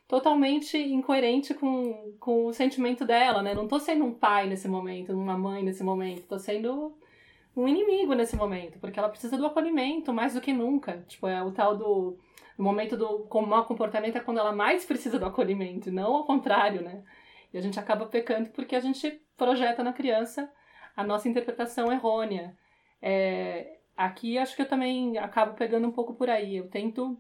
[0.08, 3.54] totalmente incoerente com, com o sentimento dela, né?
[3.54, 6.96] Não tô sendo um pai nesse momento, uma mãe nesse momento, tô sendo
[7.56, 11.04] um inimigo nesse momento, porque ela precisa do acolhimento mais do que nunca.
[11.08, 12.18] Tipo, é o tal do
[12.58, 16.82] no momento do mau comportamento é quando ela mais precisa do acolhimento, não ao contrário,
[16.82, 17.04] né?
[17.54, 20.52] E a gente acaba pecando porque a gente projeta na criança
[20.96, 22.58] a nossa interpretação errônea.
[23.02, 26.58] É, aqui acho que eu também acabo pegando um pouco por aí.
[26.58, 27.18] Eu tento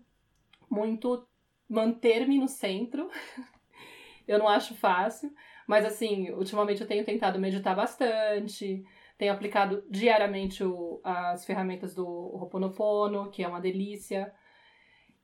[0.70, 1.28] muito
[1.70, 3.10] manter-me no centro.
[4.28, 5.34] eu não acho fácil,
[5.68, 8.86] mas assim, ultimamente eu tenho tentado meditar bastante,
[9.18, 14.34] tenho aplicado diariamente o, as ferramentas do Ho'oponopono, que é uma delícia.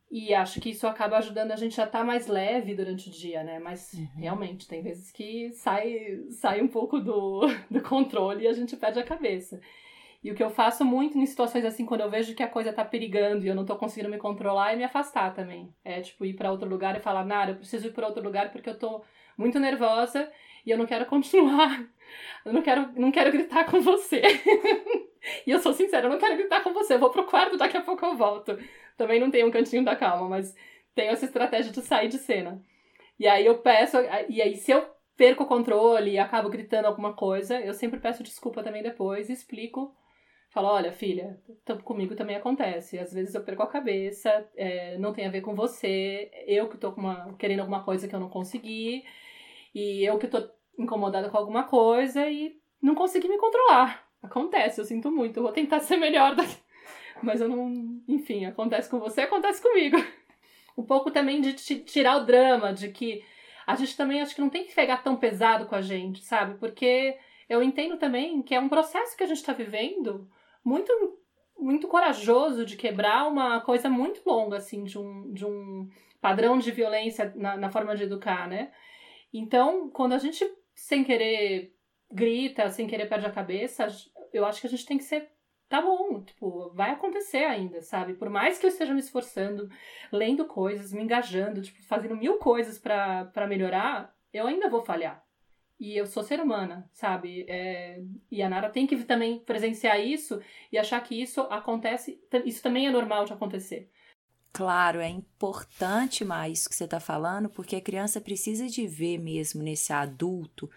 [0.10, 3.12] E acho que isso acaba ajudando a gente a estar tá mais leve durante o
[3.12, 3.60] dia, né?
[3.60, 4.08] Mas uhum.
[4.18, 9.00] realmente, tem vezes que sai, sai um pouco do, do controle e a gente perde
[9.00, 9.60] a cabeça.
[10.24, 12.72] E o que eu faço muito em situações assim, quando eu vejo que a coisa
[12.72, 15.74] tá perigando e eu não tô conseguindo me controlar, é me afastar também.
[15.84, 18.52] É tipo ir para outro lugar e falar, Nara, eu preciso ir para outro lugar
[18.52, 19.04] porque eu tô
[19.38, 20.30] muito nervosa
[20.66, 21.86] e eu não quero continuar.
[22.46, 24.22] Eu não quero, não quero gritar com você.
[25.46, 26.96] e eu sou sincera, eu não quero gritar com você.
[26.96, 28.58] Eu vou pro quarto, daqui a pouco eu volto.
[28.98, 30.56] Também não tenho um cantinho da calma, mas
[30.94, 32.62] tenho essa estratégia de sair de cena.
[33.20, 33.98] E aí eu peço,
[34.30, 38.24] e aí se eu perco o controle e acabo gritando alguma coisa, eu sempre peço
[38.24, 39.96] desculpa também depois e explico.
[40.50, 41.40] Falo, olha, filha,
[41.84, 43.00] comigo também acontece.
[43.00, 46.78] Às vezes eu perco a cabeça, é, não tem a ver com você, eu que
[46.78, 49.04] tô uma, querendo alguma coisa que eu não consegui,
[49.74, 50.42] e eu que tô
[50.78, 54.06] incomodada com alguma coisa e não consegui me controlar.
[54.22, 56.58] Acontece, eu sinto muito, eu vou tentar ser melhor daqui.
[57.22, 58.02] Mas eu não.
[58.08, 59.98] Enfim, acontece com você, acontece comigo.
[60.78, 63.24] Um pouco também de tirar o drama, de que
[63.68, 66.58] a gente também acho que não tem que pegar tão pesado com a gente, sabe?
[66.58, 67.18] Porque
[67.50, 70.28] eu entendo também que é um processo que a gente está vivendo
[70.64, 70.92] muito
[71.60, 75.88] muito corajoso de quebrar uma coisa muito longa, assim, de um, de um
[76.20, 78.72] padrão de violência na, na forma de educar, né?
[79.34, 81.76] Então, quando a gente, sem querer,
[82.12, 83.88] grita, sem querer perde a cabeça,
[84.34, 85.30] eu acho que a gente tem que ser
[85.72, 88.14] tá bom, tipo, vai acontecer ainda, sabe?
[88.14, 89.70] Por mais que eu esteja me esforçando,
[90.12, 95.26] lendo coisas, me engajando, tipo, fazendo mil coisas para melhorar, eu ainda vou falhar.
[95.80, 97.46] E eu sou ser humana, sabe?
[97.48, 98.04] É...
[98.30, 100.42] E a Nara tem que também presenciar isso
[100.74, 103.90] e achar que isso acontece, isso também é normal de acontecer.
[104.54, 109.18] Claro, é importante mais o que você está falando, porque a criança precisa de ver
[109.18, 110.70] mesmo nesse adulto,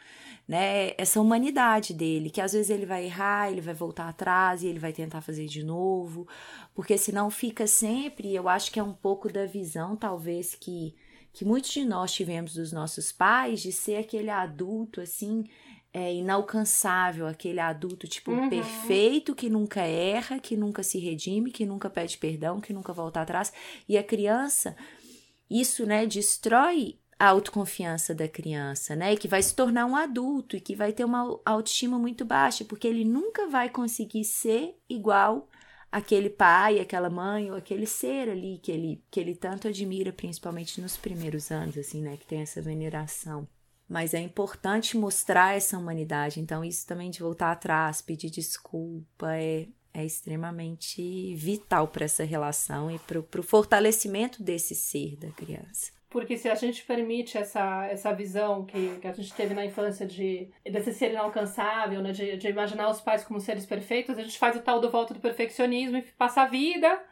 [0.46, 4.68] né, essa humanidade dele, que às vezes ele vai errar, ele vai voltar atrás e
[4.68, 6.28] ele vai tentar fazer de novo,
[6.72, 10.94] porque senão fica sempre, eu acho que é um pouco da visão, talvez, que,
[11.32, 15.44] que muitos de nós tivemos dos nossos pais, de ser aquele adulto, assim,
[15.94, 18.50] é, inalcançável, aquele adulto, tipo, uhum.
[18.50, 23.20] perfeito, que nunca erra, que nunca se redime, que nunca pede perdão, que nunca volta
[23.20, 23.52] atrás.
[23.88, 24.76] E a criança,
[25.48, 29.14] isso, né, destrói a autoconfiança da criança, né?
[29.14, 32.88] Que vai se tornar um adulto e que vai ter uma autoestima muito baixa, porque
[32.88, 35.48] ele nunca vai conseguir ser igual
[35.92, 40.80] aquele pai, aquela mãe ou aquele ser ali que ele, que ele tanto admira, principalmente
[40.80, 42.16] nos primeiros anos, assim, né?
[42.16, 43.46] Que tem essa veneração.
[43.88, 46.40] Mas é importante mostrar essa humanidade.
[46.40, 52.90] Então, isso também de voltar atrás, pedir desculpa, é, é extremamente vital para essa relação
[52.90, 55.92] e para o fortalecimento desse ser da criança.
[56.08, 60.06] Porque se a gente permite essa, essa visão que, que a gente teve na infância
[60.06, 64.38] de desse ser inalcançável, né, de, de imaginar os pais como seres perfeitos, a gente
[64.38, 67.02] faz o tal do volta do perfeccionismo e passa a vida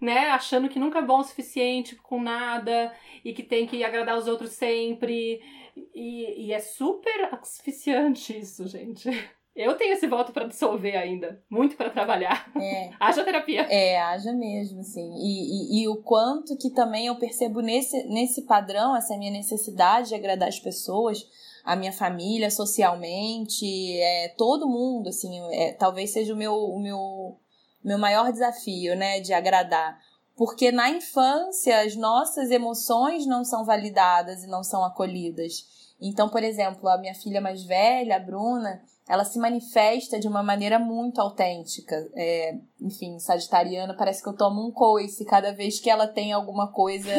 [0.00, 2.92] né, achando que nunca é bom o suficiente com nada
[3.24, 5.42] e que tem que agradar os outros sempre.
[5.76, 9.08] E, e é super asfixiante isso, gente.
[9.54, 11.42] Eu tenho esse voto para dissolver ainda.
[11.50, 12.50] Muito para trabalhar.
[12.56, 12.90] É.
[13.00, 13.62] haja terapia.
[13.62, 15.12] É, haja mesmo, sim.
[15.16, 20.10] E, e, e, o quanto que também eu percebo nesse, nesse padrão, essa minha necessidade
[20.10, 21.26] de agradar as pessoas,
[21.64, 23.66] a minha família, socialmente,
[24.00, 27.36] é, todo mundo, assim, é, talvez seja o meu, o meu,
[27.84, 30.00] meu maior desafio, né, de agradar.
[30.36, 35.66] Porque na infância as nossas emoções não são validadas e não são acolhidas.
[36.00, 40.42] Então, por exemplo, a minha filha mais velha, a Bruna, ela se manifesta de uma
[40.42, 42.08] maneira muito autêntica.
[42.14, 46.72] É, enfim, sagitariana, parece que eu tomo um coice cada vez que ela tem alguma
[46.72, 47.10] coisa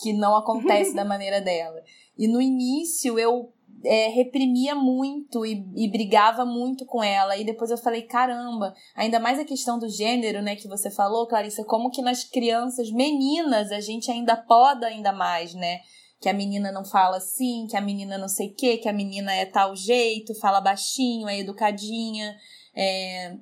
[0.00, 1.80] que não acontece da maneira dela.
[2.18, 3.52] E no início eu
[3.84, 7.36] é, reprimia muito e, e brigava muito com ela.
[7.36, 11.26] E depois eu falei, caramba, ainda mais a questão do gênero, né, que você falou,
[11.26, 15.80] Clarissa, como que nas crianças meninas a gente ainda poda ainda mais, né?
[16.20, 18.92] Que a menina não fala assim, que a menina não sei o quê, que a
[18.92, 22.36] menina é tal jeito, fala baixinho, é educadinha.
[22.74, 23.36] É...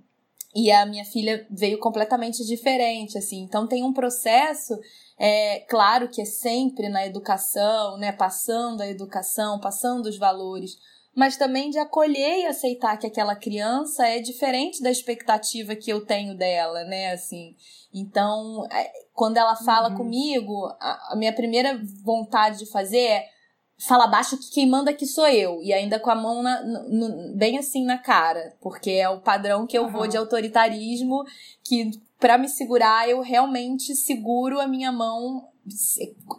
[0.54, 3.42] E a minha filha veio completamente diferente, assim.
[3.42, 4.78] Então tem um processo
[5.18, 10.78] é claro que é sempre na educação, né, passando a educação, passando os valores,
[11.14, 16.06] mas também de acolher e aceitar que aquela criança é diferente da expectativa que eu
[16.06, 17.56] tenho dela, né, assim.
[17.92, 19.96] Então, é, quando ela fala uhum.
[19.96, 23.37] comigo, a, a minha primeira vontade de fazer é
[23.86, 25.60] fala baixo que quem manda aqui sou eu.
[25.62, 28.56] E ainda com a mão na, no, bem assim na cara.
[28.60, 29.90] Porque é o padrão que eu uhum.
[29.90, 31.24] vou de autoritarismo
[31.62, 35.48] que para me segurar, eu realmente seguro a minha mão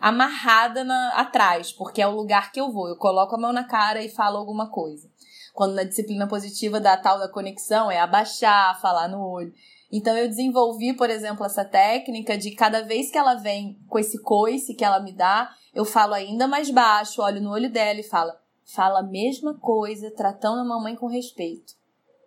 [0.02, 2.89] amarrada na, atrás, porque é o lugar que eu vou.
[2.89, 5.10] Eu coloco a mão na cara e falo alguma coisa.
[5.54, 9.54] Quando na disciplina positiva da tal da conexão é abaixar, falar no olho.
[9.91, 14.21] Então eu desenvolvi, por exemplo, essa técnica de cada vez que ela vem com esse
[14.21, 18.04] coice que ela me dá, eu falo ainda mais baixo, olho no olho dela e
[18.04, 18.32] falo,
[18.63, 21.73] fala a mesma coisa, tratando a mamãe com respeito.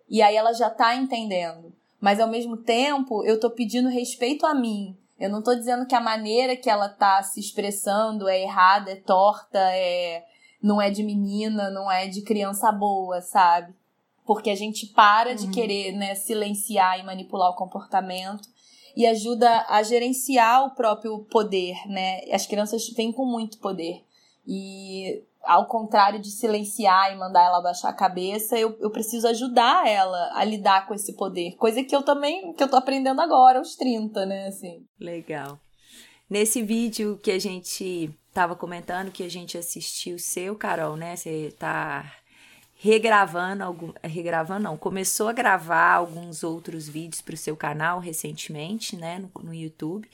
[0.08, 1.72] E aí ela já tá entendendo
[2.02, 4.98] mas ao mesmo tempo eu tô pedindo respeito a mim.
[5.20, 8.96] Eu não tô dizendo que a maneira que ela tá se expressando é errada, é
[8.96, 10.24] torta, é
[10.60, 13.72] não é de menina, não é de criança boa, sabe?
[14.24, 15.36] Porque a gente para uhum.
[15.36, 18.48] de querer, né, silenciar e manipular o comportamento
[18.96, 22.20] e ajuda a gerenciar o próprio poder, né?
[22.30, 24.02] As crianças vêm com muito poder.
[24.46, 29.88] E ao contrário de silenciar e mandar ela baixar a cabeça, eu, eu preciso ajudar
[29.88, 31.56] ela a lidar com esse poder.
[31.56, 34.84] Coisa que eu também, que eu tô aprendendo agora, aos 30, né, assim.
[35.00, 35.58] Legal.
[36.30, 41.54] Nesse vídeo que a gente tava comentando, que a gente assistiu seu, Carol, né, você
[41.58, 42.10] tá
[42.82, 48.96] regravando algum, regravando não, começou a gravar alguns outros vídeos para o seu canal recentemente,
[48.96, 50.08] né, no, no YouTube.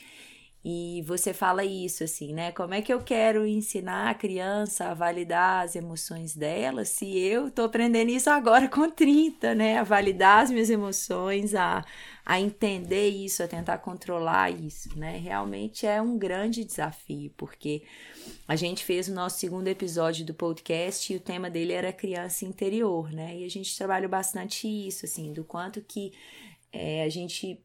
[0.63, 2.53] E você fala isso assim, né?
[2.53, 7.51] Como é que eu quero ensinar a criança a validar as emoções dela se eu
[7.51, 9.79] tô aprendendo isso agora com 30, né?
[9.79, 11.83] A validar as minhas emoções, a,
[12.29, 15.17] a entender isso, a tentar controlar isso, né?
[15.17, 17.83] Realmente é um grande desafio, porque
[18.47, 22.45] a gente fez o nosso segundo episódio do podcast e o tema dele era criança
[22.45, 23.39] interior, né?
[23.39, 26.13] E a gente trabalhou bastante isso, assim, do quanto que
[26.71, 27.65] é, a gente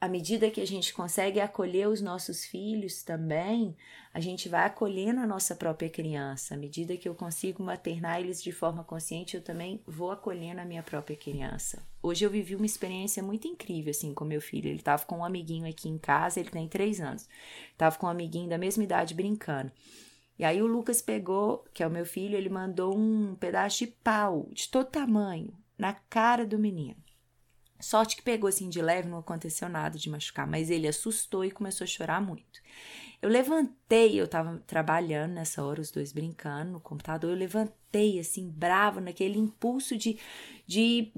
[0.00, 3.76] à medida que a gente consegue acolher os nossos filhos também,
[4.14, 6.54] a gente vai acolhendo a nossa própria criança.
[6.54, 10.64] À medida que eu consigo maternar eles de forma consciente, eu também vou acolhendo a
[10.64, 11.86] minha própria criança.
[12.02, 14.68] Hoje eu vivi uma experiência muito incrível assim com meu filho.
[14.68, 17.28] Ele estava com um amiguinho aqui em casa, ele tem três anos.
[17.76, 19.70] Tava com um amiguinho da mesma idade brincando.
[20.38, 23.88] E aí o Lucas pegou, que é o meu filho, ele mandou um pedaço de
[23.88, 26.96] pau de todo tamanho na cara do menino.
[27.80, 31.50] Sorte que pegou assim de leve, não aconteceu nada de machucar, mas ele assustou e
[31.50, 32.60] começou a chorar muito.
[33.22, 38.48] Eu levantei, eu tava trabalhando nessa hora, os dois brincando no computador, eu levantei assim,
[38.48, 40.18] bravo, naquele impulso de,
[40.66, 41.12] de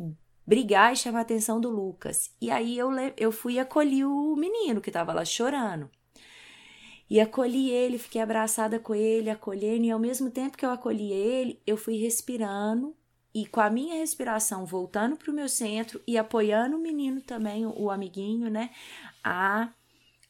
[0.46, 2.34] brigar e chamar a atenção do Lucas.
[2.40, 5.88] E aí eu, eu fui e acolhi o menino que tava lá chorando.
[7.08, 11.12] E acolhi ele, fiquei abraçada com ele, acolhendo, e ao mesmo tempo que eu acolhi
[11.12, 12.96] ele, eu fui respirando
[13.34, 17.64] e com a minha respiração voltando para o meu centro e apoiando o menino também,
[17.66, 18.70] o amiguinho, né,
[19.24, 19.70] a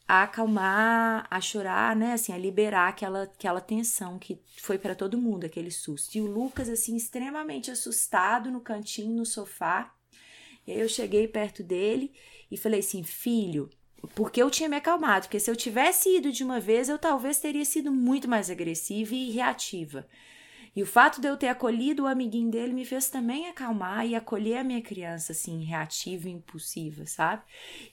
[0.07, 5.17] a acalmar, a chorar, né, assim, a liberar aquela, aquela tensão que foi para todo
[5.17, 6.17] mundo, aquele susto.
[6.17, 9.93] E o Lucas, assim, extremamente assustado no cantinho, no sofá.
[10.67, 12.13] E aí eu cheguei perto dele
[12.51, 13.69] e falei assim, filho,
[14.13, 17.39] porque eu tinha me acalmado, porque se eu tivesse ido de uma vez, eu talvez
[17.39, 20.05] teria sido muito mais agressiva e reativa.
[20.75, 24.15] E o fato de eu ter acolhido o amiguinho dele me fez também acalmar e
[24.15, 27.43] acolher a minha criança, assim, reativa e impulsiva, sabe?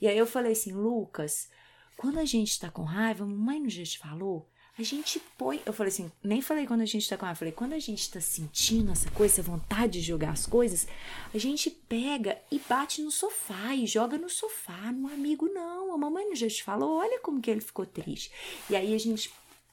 [0.00, 1.50] E aí eu falei assim, Lucas,
[1.96, 4.48] quando a gente tá com raiva, mamãe não já te falou?
[4.78, 5.60] A gente põe.
[5.66, 7.38] Eu falei assim, nem falei quando a gente tá com raiva.
[7.38, 10.88] Falei, quando a gente tá sentindo essa coisa, essa vontade de jogar as coisas,
[11.34, 15.92] a gente pega e bate no sofá e joga no sofá, no amigo, não.
[15.92, 18.32] A mamãe não já te falou, olha como que ele ficou triste.
[18.70, 19.30] E aí a gente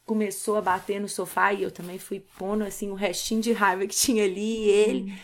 [0.07, 3.51] começou a bater no sofá e eu também fui pondo assim o um restinho de
[3.51, 5.11] raiva que tinha ali e ele.
[5.11, 5.17] Hum.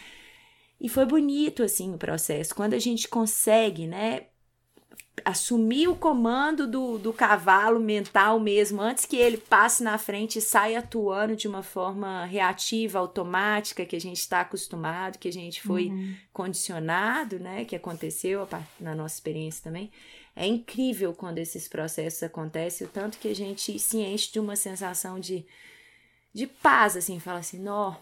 [0.82, 2.54] E foi bonito assim o processo.
[2.54, 4.24] Quando a gente consegue, né,
[5.24, 10.42] assumir o comando do, do cavalo mental mesmo, antes que ele passe na frente e
[10.42, 15.62] saia atuando de uma forma reativa, automática, que a gente está acostumado, que a gente
[15.62, 16.14] foi uhum.
[16.34, 17.64] condicionado, né?
[17.64, 18.46] Que aconteceu
[18.82, 19.90] na nossa experiência também.
[20.36, 24.56] É incrível quando esses processos acontecem, o tanto que a gente se enche de uma
[24.56, 25.46] sensação de,
[26.34, 27.96] de paz, assim, fala assim, nó,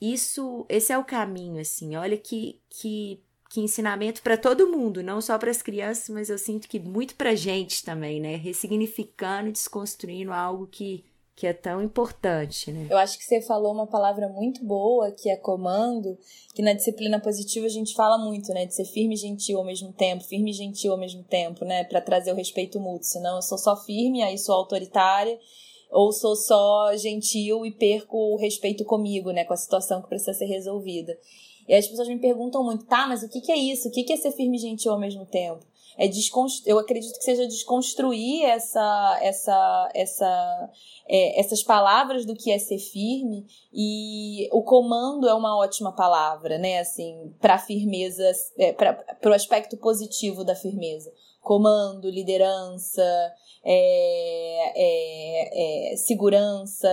[0.00, 5.20] isso, esse é o caminho, assim, olha que, que que ensinamento para todo mundo, não
[5.20, 8.36] só para as crianças, mas eu sinto que muito para gente também, né?
[8.36, 11.04] Ressignificando, desconstruindo algo que
[11.36, 12.86] que é tão importante, né?
[12.88, 16.16] Eu acho que você falou uma palavra muito boa, que é comando,
[16.54, 18.64] que na disciplina positiva a gente fala muito, né?
[18.64, 21.84] De ser firme e gentil ao mesmo tempo, firme e gentil ao mesmo tempo, né?
[21.84, 23.04] Para trazer o respeito mútuo.
[23.04, 25.38] Senão eu sou só firme, aí sou autoritária,
[25.90, 29.44] ou sou só gentil e perco o respeito comigo, né?
[29.44, 31.18] Com a situação que precisa ser resolvida.
[31.68, 33.88] E as pessoas me perguntam muito, tá, mas o que, que é isso?
[33.88, 35.60] O que, que é ser firme e gentil ao mesmo tempo?
[35.98, 36.70] É desconstru...
[36.70, 40.70] Eu acredito que seja desconstruir essa, essa, essa,
[41.08, 46.58] é, essas palavras do que é ser firme e o comando é uma ótima palavra,
[46.58, 46.78] né?
[46.78, 51.12] Assim, para firmeza, é, para o aspecto positivo da firmeza.
[51.40, 53.32] Comando, liderança,
[53.64, 56.88] é, é, é segurança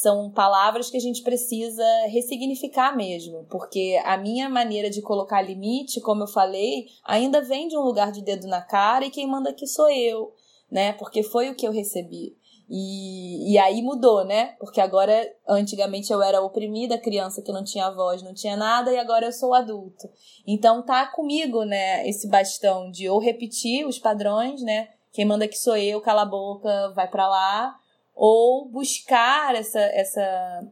[0.00, 6.00] são palavras que a gente precisa ressignificar mesmo, porque a minha maneira de colocar limite,
[6.00, 9.50] como eu falei, ainda vem de um lugar de dedo na cara e quem manda
[9.50, 10.32] aqui sou eu,
[10.70, 10.92] né?
[10.92, 12.36] Porque foi o que eu recebi.
[12.70, 14.54] E, e aí mudou, né?
[14.60, 15.12] Porque agora,
[15.48, 19.32] antigamente eu era oprimida, criança que não tinha voz, não tinha nada, e agora eu
[19.32, 20.08] sou adulto.
[20.46, 24.90] Então tá comigo, né, esse bastão de ou repetir os padrões, né?
[25.12, 27.74] Quem manda aqui sou eu, cala a boca, vai para lá,
[28.18, 30.68] ou buscar essa essa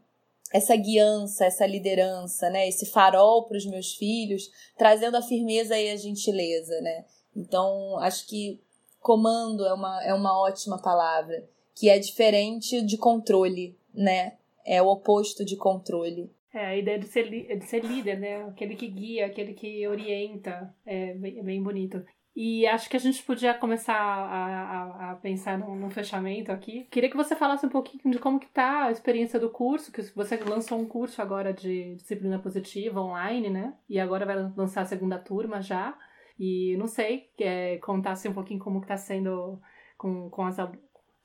[0.53, 5.90] essa guiança, essa liderança, né, esse farol para os meus filhos, trazendo a firmeza e
[5.90, 7.05] a gentileza, né?
[7.34, 8.61] Então, acho que
[9.01, 11.44] comando é uma, é uma ótima palavra,
[11.74, 14.34] que é diferente de controle, né?
[14.64, 16.30] É o oposto de controle.
[16.55, 18.44] É, a ideia de ser, de ser líder, né?
[18.44, 20.74] Aquele que guia, aquele que orienta.
[20.86, 22.03] É bem, é bem bonito.
[22.37, 26.87] E acho que a gente podia começar a, a, a pensar num, num, fechamento aqui.
[26.91, 30.03] Queria que você falasse um pouquinho de como que tá a experiência do curso, que
[30.14, 33.74] você lançou um curso agora de disciplina positiva online, né?
[33.89, 35.97] E agora vai lançar a segunda turma já.
[36.39, 39.59] E não sei, é, contasse um pouquinho como que tá sendo
[39.97, 40.59] com, com as,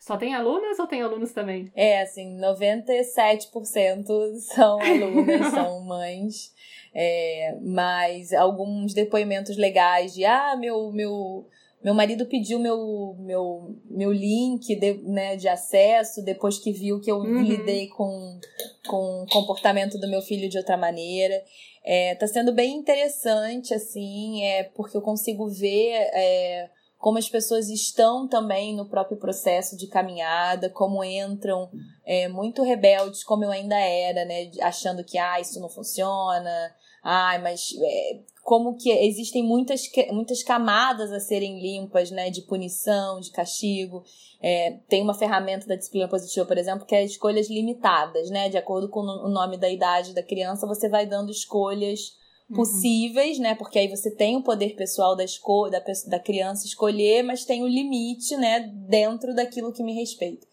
[0.02, 1.72] só tem alunas ou tem alunos também?
[1.76, 6.52] É, assim, 97% são alunas, são mães.
[6.92, 11.48] É, mas alguns depoimentos legais de ah, meu, meu,
[11.84, 17.12] meu marido pediu meu, meu, meu link de, né, de acesso depois que viu que
[17.12, 17.44] eu uhum.
[17.44, 18.40] lidei com,
[18.88, 21.44] com o comportamento do meu filho de outra maneira.
[21.86, 26.70] É, tá sendo bem interessante, assim, é, porque eu consigo ver é,
[27.02, 31.68] como as pessoas estão também no próprio processo de caminhada, como entram
[32.06, 34.52] é, muito rebeldes, como eu ainda era, né?
[34.62, 36.72] Achando que, ah, isso não funciona,
[37.04, 43.20] ai, mas é, como que existem muitas, muitas camadas a serem limpas, né, de punição,
[43.20, 44.04] de castigo.
[44.40, 48.58] É, tem uma ferramenta da disciplina positiva, por exemplo, que é escolhas limitadas, né, de
[48.58, 52.21] acordo com o nome da idade da criança, você vai dando escolhas.
[52.54, 53.44] Possíveis, uhum.
[53.44, 57.46] né, porque aí você tem o poder pessoal da, esco da, da criança escolher, mas
[57.46, 60.46] tem o limite, né, dentro daquilo que me respeita.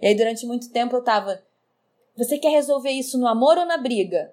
[0.00, 1.42] E aí, durante muito tempo, eu tava,
[2.16, 4.32] você quer resolver isso no amor ou na briga?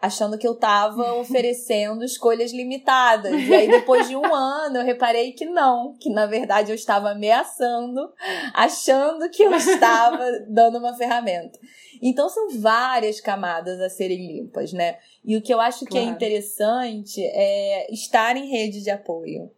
[0.00, 3.32] Achando que eu tava oferecendo escolhas limitadas.
[3.32, 7.10] E aí, depois de um ano, eu reparei que não, que na verdade eu estava
[7.10, 8.12] ameaçando,
[8.52, 11.58] achando que eu estava dando uma ferramenta.
[12.02, 14.98] Então, são várias camadas a serem limpas, né?
[15.24, 15.92] E o que eu acho claro.
[15.92, 19.50] que é interessante é estar em rede de apoio.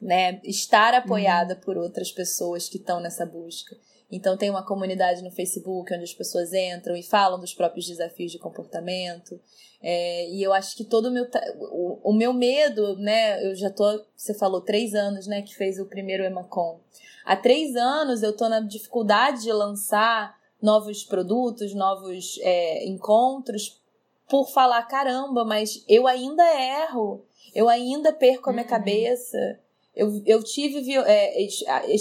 [0.00, 0.40] né?
[0.44, 1.60] Estar apoiada uhum.
[1.60, 3.74] por outras pessoas que estão nessa busca.
[4.10, 8.32] Então tem uma comunidade no Facebook onde as pessoas entram e falam dos próprios desafios
[8.32, 9.38] de comportamento.
[9.82, 11.26] É, e eu acho que todo o meu,
[11.70, 13.44] o, o, meu medo, né?
[13.46, 15.42] Eu já tô, você falou, três anos, né?
[15.42, 16.80] Que fez o primeiro Emacom.
[17.24, 23.80] Há três anos eu tô na dificuldade de lançar novos produtos, novos é, encontros,
[24.28, 26.42] por falar, caramba, mas eu ainda
[26.82, 28.70] erro, eu ainda perco a minha uhum.
[28.70, 29.60] cabeça.
[29.98, 31.48] Eu, eu tive é,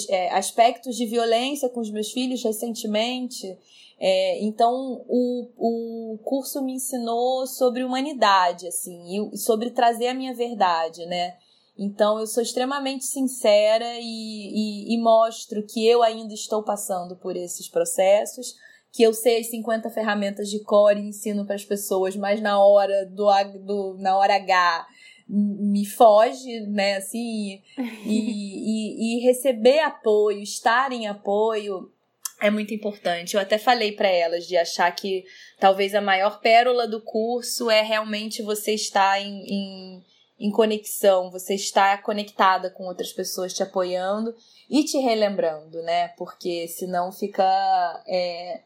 [0.10, 3.58] é, aspectos de violência com os meus filhos recentemente.
[4.00, 10.36] É, então, o, o curso me ensinou sobre humanidade, assim, e sobre trazer a minha
[10.36, 11.38] verdade, né?
[11.76, 17.36] Então, eu sou extremamente sincera e, e, e mostro que eu ainda estou passando por
[17.36, 18.54] esses processos,
[18.92, 22.64] que eu sei as 50 ferramentas de core e ensino para as pessoas, mas na
[22.64, 23.28] hora do,
[23.66, 24.88] do na hora H
[25.30, 31.92] me foge, né, assim, e, e, e, receber apoio, estar em apoio
[32.40, 33.36] é muito importante.
[33.36, 35.26] Eu até falei para elas de achar que
[35.60, 40.06] talvez a maior pérola do curso é realmente você estar em, em,
[40.40, 44.36] em conexão, você estar conectada com outras pessoas te apoiando
[44.70, 46.10] e te relembrando, né?
[46.10, 47.44] Porque senão fica.
[48.08, 48.62] É,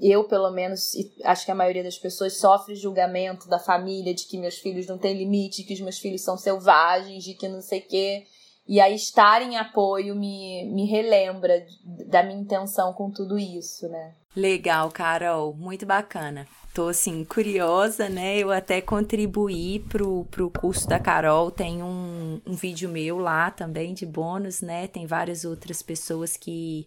[0.00, 0.92] eu, pelo menos,
[1.24, 4.98] acho que a maioria das pessoas sofre julgamento da família de que meus filhos não
[4.98, 8.24] têm limite, que os meus filhos são selvagens, de que não sei o quê.
[8.66, 11.66] E aí estar em apoio me, me relembra
[12.06, 14.14] da minha intenção com tudo isso, né?
[14.36, 16.46] Legal, Carol, muito bacana.
[16.74, 18.36] Tô assim curiosa, né?
[18.38, 23.94] Eu até contribuí pro, pro curso da Carol, tem um, um vídeo meu lá também
[23.94, 24.86] de bônus, né?
[24.86, 26.86] Tem várias outras pessoas que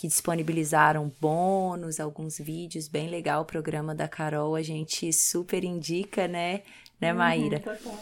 [0.00, 6.26] que disponibilizaram bônus, alguns vídeos, bem legal o programa da Carol, a gente super indica,
[6.26, 6.62] né,
[6.98, 7.62] né, uhum, Maíra?
[7.66, 7.98] Uhum,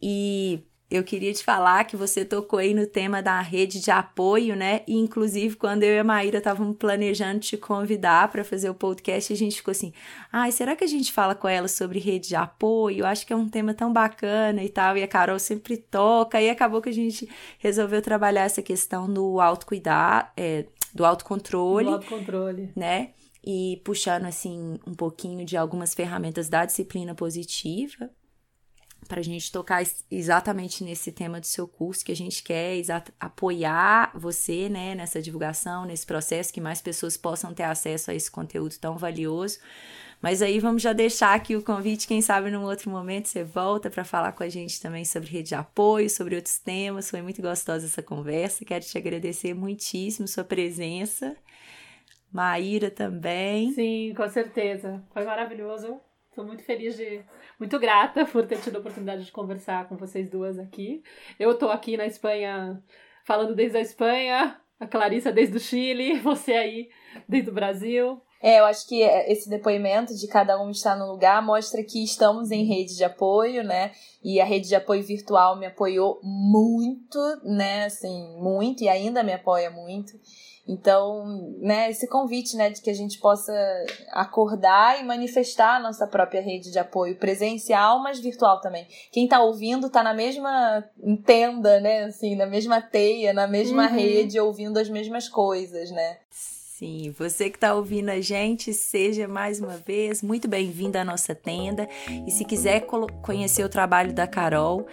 [0.00, 4.54] e eu queria te falar que você tocou aí no tema da rede de apoio,
[4.54, 4.82] né?
[4.86, 9.32] E, inclusive, quando eu e a Maíra estávamos planejando te convidar para fazer o podcast,
[9.32, 9.92] a gente ficou assim:
[10.30, 13.00] ai, ah, será que a gente fala com ela sobre rede de apoio?
[13.00, 14.96] Eu acho que é um tema tão bacana e tal.
[14.96, 16.40] E a Carol sempre toca.
[16.40, 17.28] E acabou que a gente
[17.58, 21.86] resolveu trabalhar essa questão do autocuidado, é, do autocontrole.
[21.86, 22.72] Do autocontrole.
[22.76, 23.12] Né?
[23.44, 28.10] E puxando, assim, um pouquinho de algumas ferramentas da disciplina positiva
[29.06, 32.74] para a gente tocar exatamente nesse tema do seu curso, que a gente quer
[33.18, 38.30] apoiar você, né, nessa divulgação, nesse processo, que mais pessoas possam ter acesso a esse
[38.30, 39.58] conteúdo tão valioso.
[40.24, 43.90] Mas aí vamos já deixar aqui o convite, quem sabe num outro momento você volta
[43.90, 47.10] para falar com a gente também sobre rede de apoio, sobre outros temas.
[47.10, 48.64] Foi muito gostosa essa conversa.
[48.64, 51.36] Quero te agradecer muitíssimo sua presença.
[52.32, 53.72] Maíra também.
[53.74, 55.04] Sim, com certeza.
[55.12, 56.00] Foi maravilhoso.
[56.34, 57.24] Estou muito feliz de.
[57.60, 61.00] Muito grata por ter tido a oportunidade de conversar com vocês duas aqui.
[61.38, 62.82] Eu estou aqui na Espanha,
[63.24, 66.88] falando desde a Espanha, a Clarissa desde o Chile, você aí
[67.28, 68.20] desde o Brasil.
[68.42, 72.50] É, eu acho que esse depoimento de cada um estar no lugar mostra que estamos
[72.50, 73.92] em rede de apoio, né?
[74.20, 77.84] E a rede de apoio virtual me apoiou muito, né?
[77.84, 80.12] Assim, muito e ainda me apoia muito.
[80.66, 81.26] Então,
[81.60, 83.52] né, esse convite, né, de que a gente possa
[84.12, 88.86] acordar e manifestar a nossa própria rede de apoio presencial, mas virtual também.
[89.12, 90.82] Quem está ouvindo está na mesma
[91.26, 93.94] tenda, né, assim, na mesma teia, na mesma uhum.
[93.94, 96.16] rede, ouvindo as mesmas coisas, né?
[96.76, 101.32] Sim, você que está ouvindo a gente, seja mais uma vez muito bem-vindo à nossa
[101.32, 101.88] tenda.
[102.26, 102.84] E se quiser
[103.22, 104.84] conhecer o trabalho da Carol,